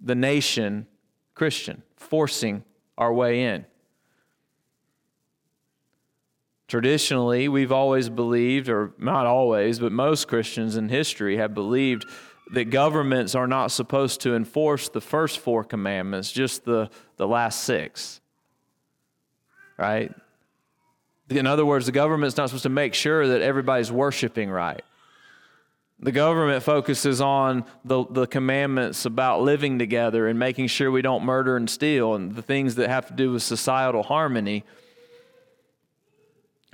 [0.00, 0.86] the nation
[1.34, 2.62] Christian, forcing
[2.96, 3.66] our way in.
[6.66, 12.06] Traditionally, we've always believed, or not always, but most Christians in history have believed
[12.52, 17.64] that governments are not supposed to enforce the first four commandments, just the, the last
[17.64, 18.20] six.
[19.76, 20.12] Right?
[21.30, 24.82] In other words, the government's not supposed to make sure that everybody's worshiping right.
[26.00, 31.24] The government focuses on the, the commandments about living together and making sure we don't
[31.24, 34.64] murder and steal and the things that have to do with societal harmony.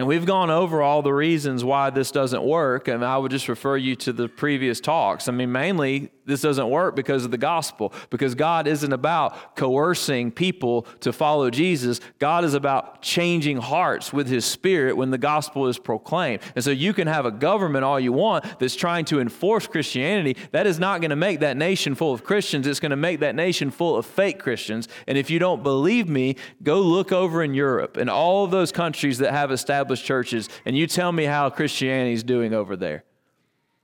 [0.01, 3.51] And we've gone over all the reasons why this doesn't work, and I would just
[3.51, 5.29] refer you to the previous talks.
[5.29, 10.31] I mean, mainly this doesn't work because of the gospel, because God isn't about coercing
[10.31, 12.01] people to follow Jesus.
[12.19, 16.41] God is about changing hearts with his spirit when the gospel is proclaimed.
[16.55, 20.37] And so you can have a government all you want that's trying to enforce Christianity.
[20.53, 22.67] That is not going to make that nation full of Christians.
[22.67, 24.89] It's going to make that nation full of fake Christians.
[25.07, 28.73] And if you don't believe me, go look over in Europe and all of those
[28.73, 33.05] countries that have established churches, and you tell me how Christianity is doing over there.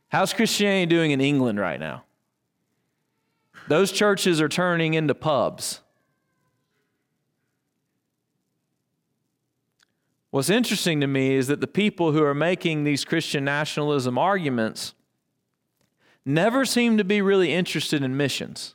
[0.09, 2.06] How's Christianity doing in England right now?
[3.69, 5.81] Those churches are turning into pubs.
[10.31, 14.95] What's interesting to me is that the people who are making these Christian nationalism arguments
[16.25, 18.75] never seem to be really interested in missions.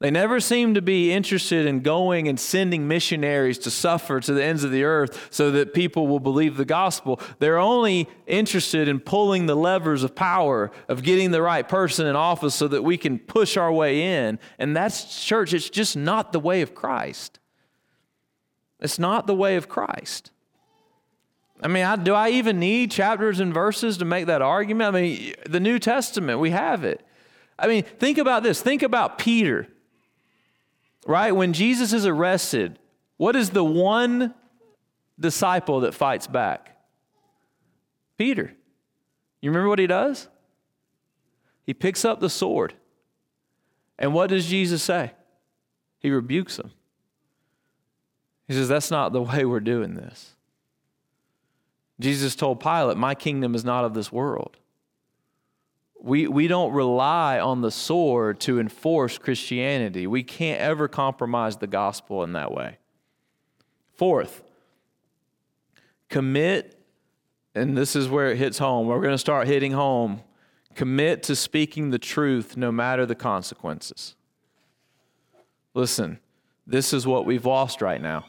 [0.00, 4.42] They never seem to be interested in going and sending missionaries to suffer to the
[4.42, 7.20] ends of the earth so that people will believe the gospel.
[7.38, 12.16] They're only interested in pulling the levers of power, of getting the right person in
[12.16, 14.38] office so that we can push our way in.
[14.58, 17.38] And that's church, it's just not the way of Christ.
[18.80, 20.30] It's not the way of Christ.
[21.62, 24.96] I mean, I, do I even need chapters and verses to make that argument?
[24.96, 27.04] I mean, the New Testament, we have it.
[27.58, 28.62] I mean, think about this.
[28.62, 29.68] Think about Peter
[31.06, 31.32] right?
[31.32, 32.78] When Jesus is arrested,
[33.16, 34.34] what is the one
[35.18, 36.76] disciple that fights back?
[38.16, 38.54] Peter.
[39.40, 40.28] You remember what he does?
[41.64, 42.74] He picks up the sword.
[43.98, 45.12] And what does Jesus say?
[45.98, 46.72] He rebukes him.
[48.48, 50.34] He says, That's not the way we're doing this.
[52.00, 54.56] Jesus told Pilate, My kingdom is not of this world.
[56.02, 60.06] We, we don't rely on the sword to enforce Christianity.
[60.06, 62.78] We can't ever compromise the gospel in that way.
[63.94, 64.42] Fourth,
[66.08, 66.78] commit,
[67.54, 68.86] and this is where it hits home.
[68.86, 70.22] We're going to start hitting home.
[70.74, 74.14] Commit to speaking the truth no matter the consequences.
[75.74, 76.18] Listen,
[76.66, 78.24] this is what we've lost right now.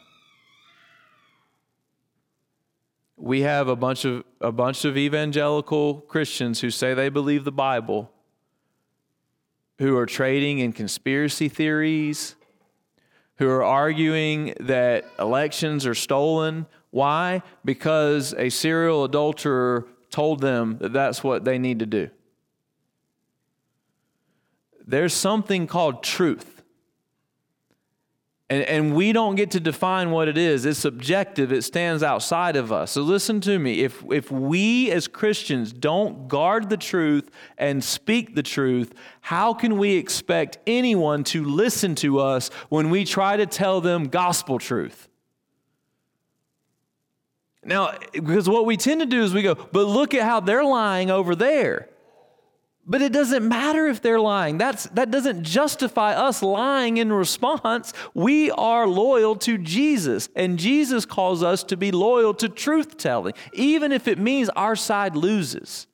[3.22, 7.52] We have a bunch of a bunch of evangelical Christians who say they believe the
[7.52, 8.12] Bible
[9.78, 12.36] who are trading in conspiracy theories
[13.38, 16.68] who are arguing that elections are stolen.
[16.92, 17.42] Why?
[17.66, 22.10] Because a serial adulterer told them that that's what they need to do.
[24.86, 26.61] There's something called truth
[28.52, 30.66] and, and we don't get to define what it is.
[30.66, 32.92] It's subjective, it stands outside of us.
[32.92, 33.80] So listen to me.
[33.80, 39.78] If, if we as Christians don't guard the truth and speak the truth, how can
[39.78, 45.08] we expect anyone to listen to us when we try to tell them gospel truth?
[47.64, 50.66] Now, because what we tend to do is we go, but look at how they're
[50.66, 51.88] lying over there.
[52.86, 54.58] But it doesn't matter if they're lying.
[54.58, 57.94] That's, that doesn't justify us lying in response.
[58.14, 63.34] We are loyal to Jesus, and Jesus calls us to be loyal to truth telling,
[63.54, 65.88] even if it means our side loses.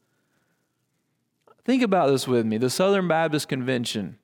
[1.65, 2.57] Think about this with me.
[2.57, 4.17] The Southern Baptist Convention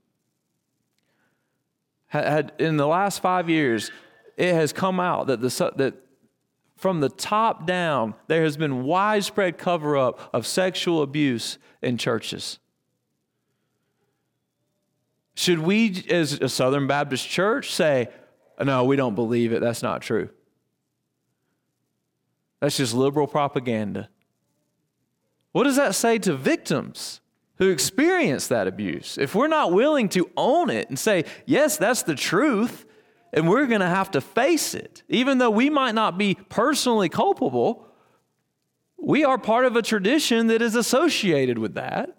[2.08, 3.92] had, had in the last five years,
[4.38, 5.96] it has come out that, the, that
[6.84, 12.60] from the top down, there has been widespread cover up of sexual abuse in churches.
[15.34, 18.10] Should we, as a Southern Baptist church, say,
[18.62, 20.28] no, we don't believe it, that's not true?
[22.60, 24.10] That's just liberal propaganda.
[25.54, 27.22] What does that say to victims
[27.60, 29.18] who experience that abuse?
[29.18, 32.86] If we're not willing to own it and say, yes, that's the truth,
[33.34, 37.10] and we're going to have to face it, even though we might not be personally
[37.10, 37.88] culpable,
[38.98, 42.16] we are part of a tradition that is associated with that.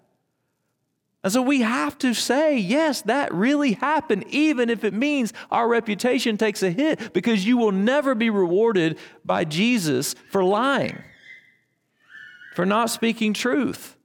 [1.23, 5.67] And so we have to say, yes, that really happened, even if it means our
[5.67, 11.01] reputation takes a hit, because you will never be rewarded by Jesus for lying,
[12.53, 13.95] for not speaking truth.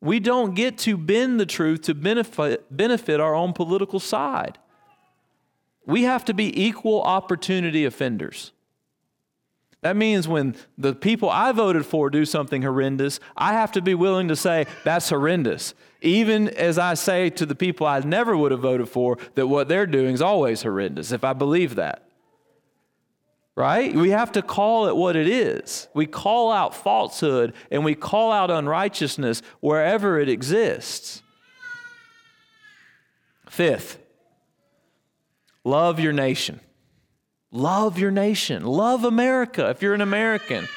[0.00, 4.56] We don't get to bend the truth to benefit, benefit our own political side.
[5.90, 8.52] We have to be equal opportunity offenders.
[9.82, 13.94] That means when the people I voted for do something horrendous, I have to be
[13.94, 15.74] willing to say, that's horrendous.
[16.02, 19.68] Even as I say to the people I never would have voted for that what
[19.68, 22.06] they're doing is always horrendous, if I believe that.
[23.56, 23.94] Right?
[23.94, 25.88] We have to call it what it is.
[25.92, 31.22] We call out falsehood and we call out unrighteousness wherever it exists.
[33.48, 33.98] Fifth,
[35.70, 36.60] love your nation.
[37.52, 38.64] Love your nation.
[38.64, 40.68] Love America if you're an American.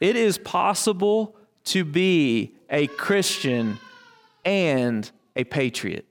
[0.00, 3.78] It is possible to be a Christian
[4.44, 6.06] and a patriot.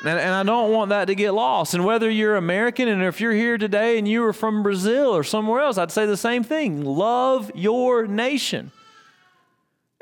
[0.00, 1.74] And, and, I don't want that to get lost.
[1.74, 5.24] And whether you're American and if you're here today and you are from Brazil or
[5.24, 6.84] somewhere else, I'd say the same thing.
[6.84, 8.70] Love your nation.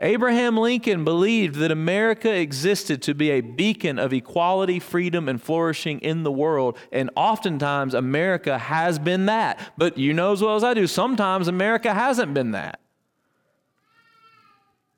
[0.01, 6.01] Abraham Lincoln believed that America existed to be a beacon of equality, freedom, and flourishing
[6.01, 6.77] in the world.
[6.91, 9.73] And oftentimes, America has been that.
[9.79, 12.81] But you know as well as I do, sometimes America hasn't been that.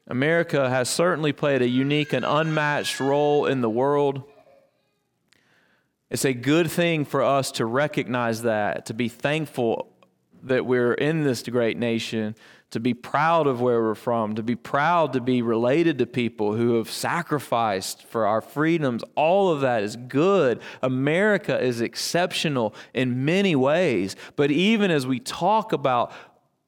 [0.09, 4.23] America has certainly played a unique and unmatched role in the world.
[6.09, 9.93] It's a good thing for us to recognize that, to be thankful
[10.45, 12.37] that we're in this great nation
[12.71, 16.55] to be proud of where we're from, to be proud to be related to people
[16.55, 19.05] who have sacrificed for our freedoms.
[19.15, 20.61] All of that is good.
[20.83, 24.17] America is exceptional in many ways.
[24.35, 26.13] But even as we talk about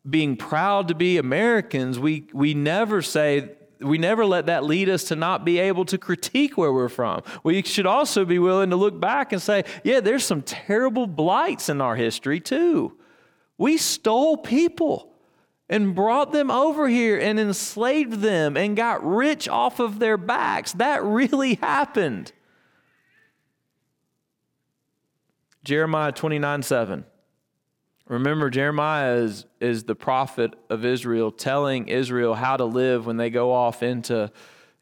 [0.09, 5.05] being proud to be Americans, we, we never say, we never let that lead us
[5.05, 7.23] to not be able to critique where we're from.
[7.43, 11.69] We should also be willing to look back and say, yeah, there's some terrible blights
[11.69, 12.97] in our history too.
[13.59, 15.13] We stole people
[15.69, 20.73] and brought them over here and enslaved them and got rich off of their backs.
[20.73, 22.33] That really happened.
[25.65, 27.05] Jeremiah 29 7.
[28.07, 33.29] Remember, Jeremiah is, is the prophet of Israel telling Israel how to live when they
[33.29, 34.33] go off into,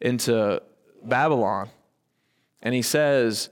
[0.01, 0.63] into
[1.03, 1.69] Babylon.
[2.63, 3.51] And he says,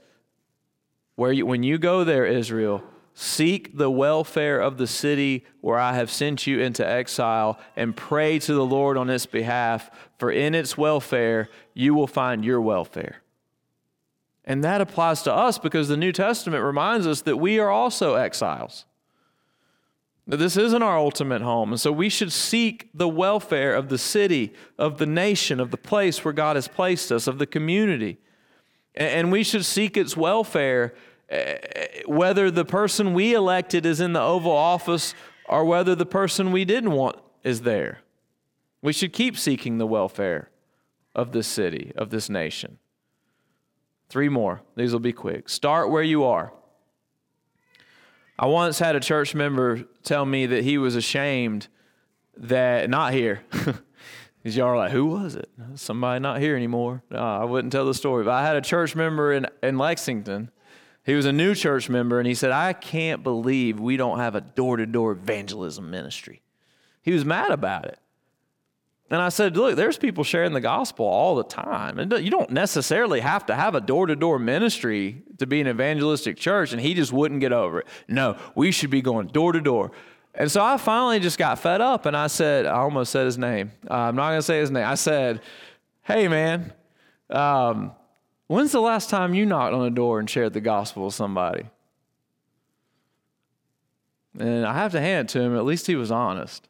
[1.15, 2.83] Where you, When you go there, Israel,
[3.17, 8.39] Seek the welfare of the city where I have sent you into exile and pray
[8.39, 9.89] to the Lord on its behalf,
[10.19, 13.21] for in its welfare you will find your welfare.
[14.43, 18.15] And that applies to us because the New Testament reminds us that we are also
[18.15, 18.83] exiles.
[20.27, 21.71] That this isn't our ultimate home.
[21.71, 25.77] And so we should seek the welfare of the city, of the nation, of the
[25.77, 28.17] place where God has placed us, of the community.
[28.93, 30.93] And we should seek its welfare
[32.05, 35.15] whether the person we elected is in the Oval Office
[35.47, 37.99] or whether the person we didn't want is there.
[38.81, 40.49] We should keep seeking the welfare
[41.15, 42.77] of this city, of this nation.
[44.09, 44.61] Three more.
[44.75, 45.49] These will be quick.
[45.49, 46.53] Start where you are.
[48.37, 51.67] I once had a church member tell me that he was ashamed
[52.37, 53.41] that, not here.
[54.45, 55.49] Because y'all are like, who was it?
[55.73, 57.01] Somebody not here anymore.
[57.09, 58.23] No, I wouldn't tell the story.
[58.23, 60.51] But I had a church member in, in Lexington.
[61.05, 64.33] He was a new church member, and he said, I can't believe we don't have
[64.33, 66.41] a door to door evangelism ministry.
[67.03, 67.99] He was mad about it.
[69.11, 71.99] And I said, look, there's people sharing the gospel all the time.
[71.99, 75.67] And you don't necessarily have to have a door to door ministry to be an
[75.67, 76.71] evangelistic church.
[76.71, 77.87] And he just wouldn't get over it.
[78.07, 79.91] No, we should be going door to door.
[80.33, 83.37] And so I finally just got fed up and I said, I almost said his
[83.37, 83.71] name.
[83.87, 84.85] Uh, I'm not going to say his name.
[84.85, 85.41] I said,
[86.01, 86.73] hey, man,
[87.29, 87.91] um,
[88.47, 91.65] when's the last time you knocked on a door and shared the gospel with somebody?
[94.37, 96.67] And I have to hand it to him, at least he was honest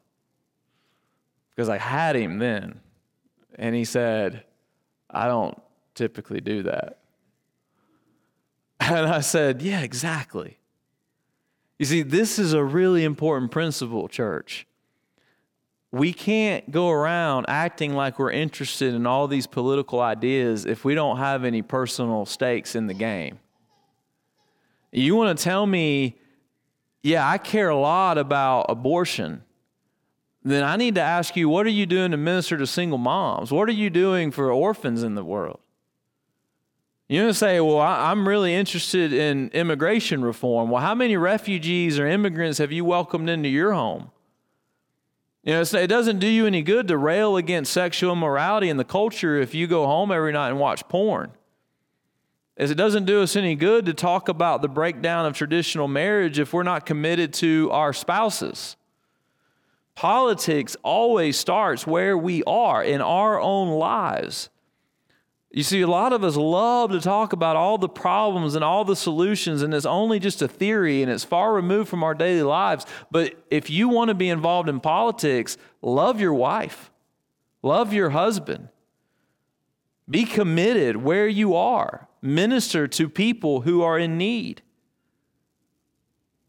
[1.56, 2.80] because I had him then.
[3.56, 4.44] And he said,
[5.10, 5.60] I don't
[5.94, 6.98] typically do that.
[8.78, 10.58] And I said, Yeah, exactly.
[11.78, 14.66] You see, this is a really important principle, church.
[15.92, 20.94] We can't go around acting like we're interested in all these political ideas if we
[20.94, 23.38] don't have any personal stakes in the game.
[24.92, 26.18] You want to tell me,
[27.02, 29.42] yeah, I care a lot about abortion
[30.46, 33.50] then I need to ask you, what are you doing to minister to single moms?
[33.50, 35.58] What are you doing for orphans in the world?
[37.08, 40.70] You're going to say, well, I'm really interested in immigration reform.
[40.70, 44.12] Well, how many refugees or immigrants have you welcomed into your home?
[45.46, 48.84] You know, it doesn't do you any good to rail against sexual immorality in the
[48.84, 51.30] culture if you go home every night and watch porn.
[52.56, 56.40] As it doesn't do us any good to talk about the breakdown of traditional marriage
[56.40, 58.76] if we're not committed to our spouses.
[59.94, 64.50] Politics always starts where we are in our own lives.
[65.50, 68.84] You see, a lot of us love to talk about all the problems and all
[68.84, 72.42] the solutions, and it's only just a theory and it's far removed from our daily
[72.42, 72.84] lives.
[73.10, 76.90] But if you want to be involved in politics, love your wife,
[77.62, 78.68] love your husband,
[80.10, 84.62] be committed where you are, minister to people who are in need.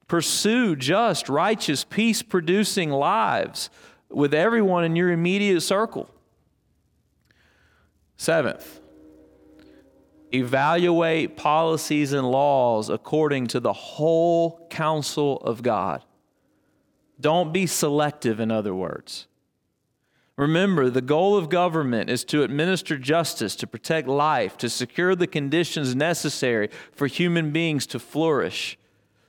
[0.07, 3.69] Pursue just, righteous, peace producing lives
[4.09, 6.09] with everyone in your immediate circle.
[8.15, 8.79] Seventh,
[10.33, 16.03] evaluate policies and laws according to the whole counsel of God.
[17.19, 19.27] Don't be selective, in other words.
[20.37, 25.25] Remember, the goal of government is to administer justice, to protect life, to secure the
[25.25, 28.77] conditions necessary for human beings to flourish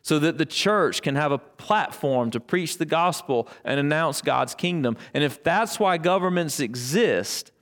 [0.03, 4.55] so that the church can have a platform to preach the gospel and announce God's
[4.55, 4.97] kingdom.
[5.15, 7.53] And if that's why governments exist,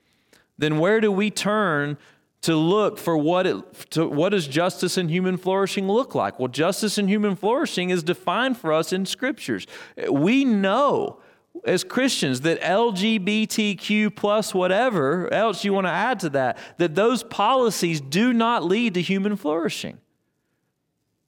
[0.59, 1.99] then where do we turn
[2.47, 3.57] to look for what it
[3.91, 6.39] to, what does justice and human flourishing look like?
[6.39, 9.67] Well, justice and human flourishing is defined for us in scriptures.
[10.09, 11.21] We know
[11.65, 17.25] as Christians that LGBTQ plus whatever else you want to add to that, that those
[17.25, 19.99] policies do not lead to human flourishing.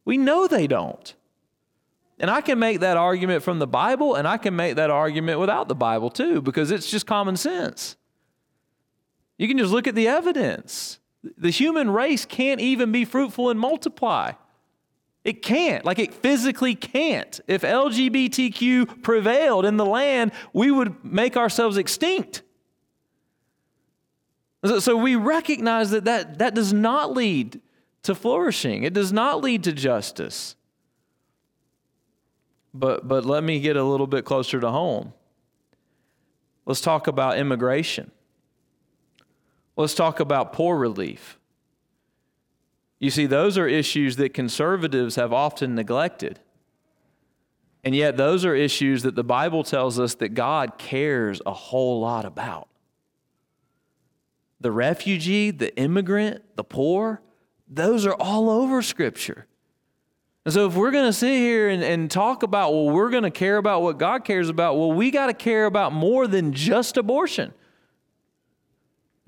[0.04, 1.14] We know they don't.
[2.20, 5.40] And I can make that argument from the Bible, and I can make that argument
[5.40, 7.96] without the Bible too, because it's just common sense.
[9.36, 10.97] You can just look at the evidence.
[11.22, 14.32] The human race can't even be fruitful and multiply.
[15.24, 17.40] It can't, like it physically can't.
[17.46, 22.42] If LGBTQ prevailed in the land, we would make ourselves extinct.
[24.64, 27.60] So we recognize that that, that does not lead
[28.04, 30.56] to flourishing, it does not lead to justice.
[32.72, 35.12] But, but let me get a little bit closer to home.
[36.64, 38.10] Let's talk about immigration.
[39.78, 41.38] Let's talk about poor relief.
[42.98, 46.40] You see, those are issues that conservatives have often neglected.
[47.84, 52.00] And yet, those are issues that the Bible tells us that God cares a whole
[52.00, 52.66] lot about.
[54.60, 57.22] The refugee, the immigrant, the poor,
[57.68, 59.46] those are all over Scripture.
[60.44, 63.22] And so, if we're going to sit here and, and talk about, well, we're going
[63.22, 66.52] to care about what God cares about, well, we got to care about more than
[66.52, 67.54] just abortion.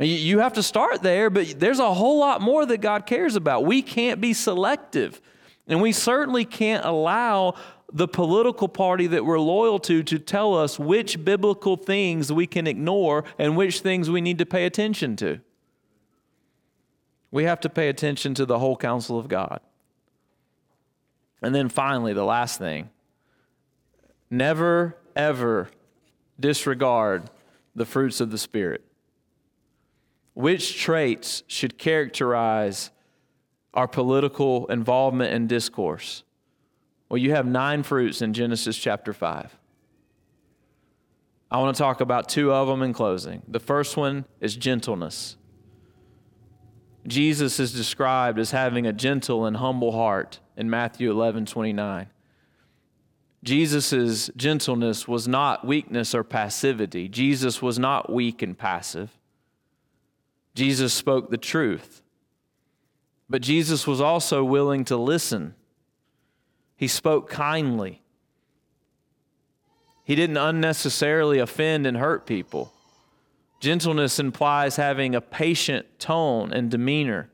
[0.01, 3.66] You have to start there, but there's a whole lot more that God cares about.
[3.66, 5.20] We can't be selective,
[5.68, 7.55] and we certainly can't allow
[7.92, 12.66] the political party that we're loyal to to tell us which biblical things we can
[12.66, 15.40] ignore and which things we need to pay attention to.
[17.30, 19.61] We have to pay attention to the whole counsel of God.
[21.42, 22.90] And then finally, the last thing
[24.30, 25.68] never, ever
[26.38, 27.28] disregard
[27.74, 28.84] the fruits of the Spirit.
[30.41, 32.91] Which traits should characterize
[33.74, 36.22] our political involvement and discourse?
[37.11, 39.59] Well, you have nine fruits in Genesis chapter 5.
[41.51, 43.43] I want to talk about two of them in closing.
[43.49, 45.36] The first one is gentleness.
[47.07, 52.07] Jesus is described as having a gentle and humble heart in Matthew 11 29.
[53.45, 57.09] Jesus' gentleness was not weakness or passivity.
[57.09, 59.20] Jesus was not weak and passive.
[60.55, 62.03] Jesus spoke the truth.
[63.28, 65.55] But Jesus was also willing to listen
[66.80, 68.01] he spoke kindly.
[70.03, 72.72] He didn't unnecessarily offend and hurt people.
[73.61, 77.28] Gentleness implies having a patient tone and demeanor,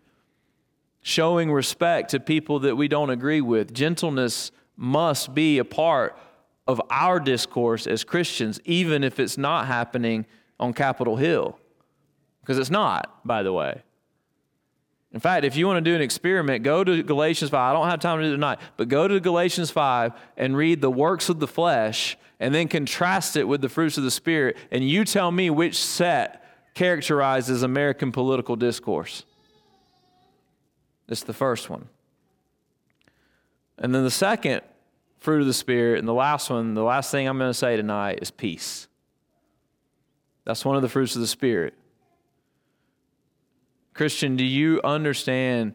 [1.01, 3.73] showing respect to people that we don't agree with.
[3.73, 6.19] Gentleness must be a part
[6.67, 10.27] of our discourse as Christians, even if it's not happening
[10.59, 11.57] on Capitol Hill.
[12.47, 13.83] Because it's not, by the way.
[15.13, 17.59] In fact, if you want to do an experiment, go to Galatians 5.
[17.59, 20.81] I don't have time to do it tonight, but go to Galatians 5 and read
[20.81, 24.57] the works of the flesh and then contrast it with the fruits of the Spirit.
[24.71, 26.45] And you tell me which set
[26.75, 29.25] characterizes American political discourse.
[31.09, 31.89] It's the first one.
[33.77, 34.61] And then the second
[35.19, 37.75] fruit of the Spirit, and the last one, the last thing I'm going to say
[37.75, 38.87] tonight is peace.
[40.45, 41.75] That's one of the fruits of the Spirit.
[43.97, 45.75] Christian, do you understand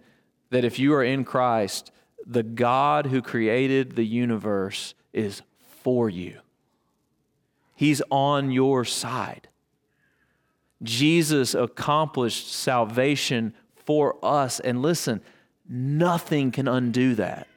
[0.52, 1.92] that if you are in Christ,
[2.26, 5.42] the God who created the universe is
[5.82, 6.40] for you?
[7.76, 9.48] He's on your side.
[10.84, 14.60] Jesus accomplished salvation for us.
[14.60, 15.22] And listen,
[15.68, 17.48] nothing can undo that.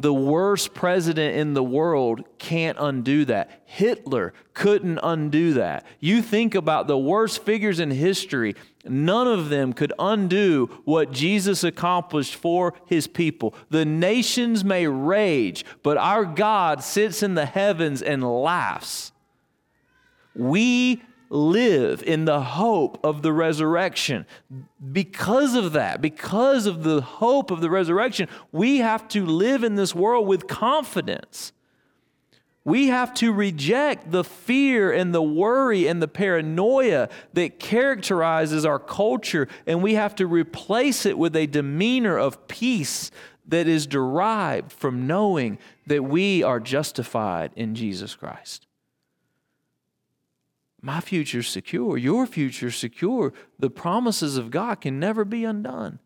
[0.00, 3.62] The worst president in the world can't undo that.
[3.66, 5.84] Hitler couldn't undo that.
[6.00, 11.62] You think about the worst figures in history, none of them could undo what Jesus
[11.64, 13.54] accomplished for his people.
[13.68, 19.12] The nations may rage, but our God sits in the heavens and laughs.
[20.34, 24.26] We live in the hope of the resurrection.
[24.92, 29.76] Because of that, because of the hope of the resurrection, we have to live in
[29.76, 31.52] this world with confidence.
[32.64, 38.78] We have to reject the fear and the worry and the paranoia that characterizes our
[38.78, 43.10] culture, and we have to replace it with a demeanor of peace
[43.48, 48.66] that is derived from knowing that we are justified in Jesus Christ.
[50.82, 51.98] My future's secure.
[51.98, 53.32] Your future's secure.
[53.58, 55.98] The promises of God can never be undone.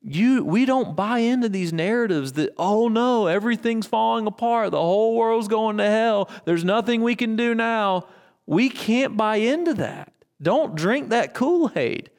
[0.00, 4.70] You, we don't buy into these narratives that, oh no, everything's falling apart.
[4.70, 6.30] The whole world's going to hell.
[6.44, 8.06] There's nothing we can do now.
[8.46, 10.12] We can't buy into that.
[10.42, 12.10] Don't drink that Kool Aid.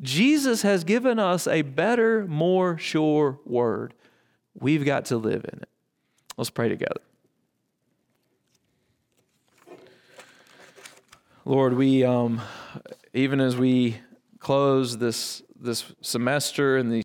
[0.00, 3.94] Jesus has given us a better, more sure word.
[4.54, 5.68] We've got to live in it.
[6.36, 7.00] Let's pray together.
[11.46, 12.42] Lord, we um,
[13.14, 13.96] even as we
[14.40, 16.98] close this this semester and these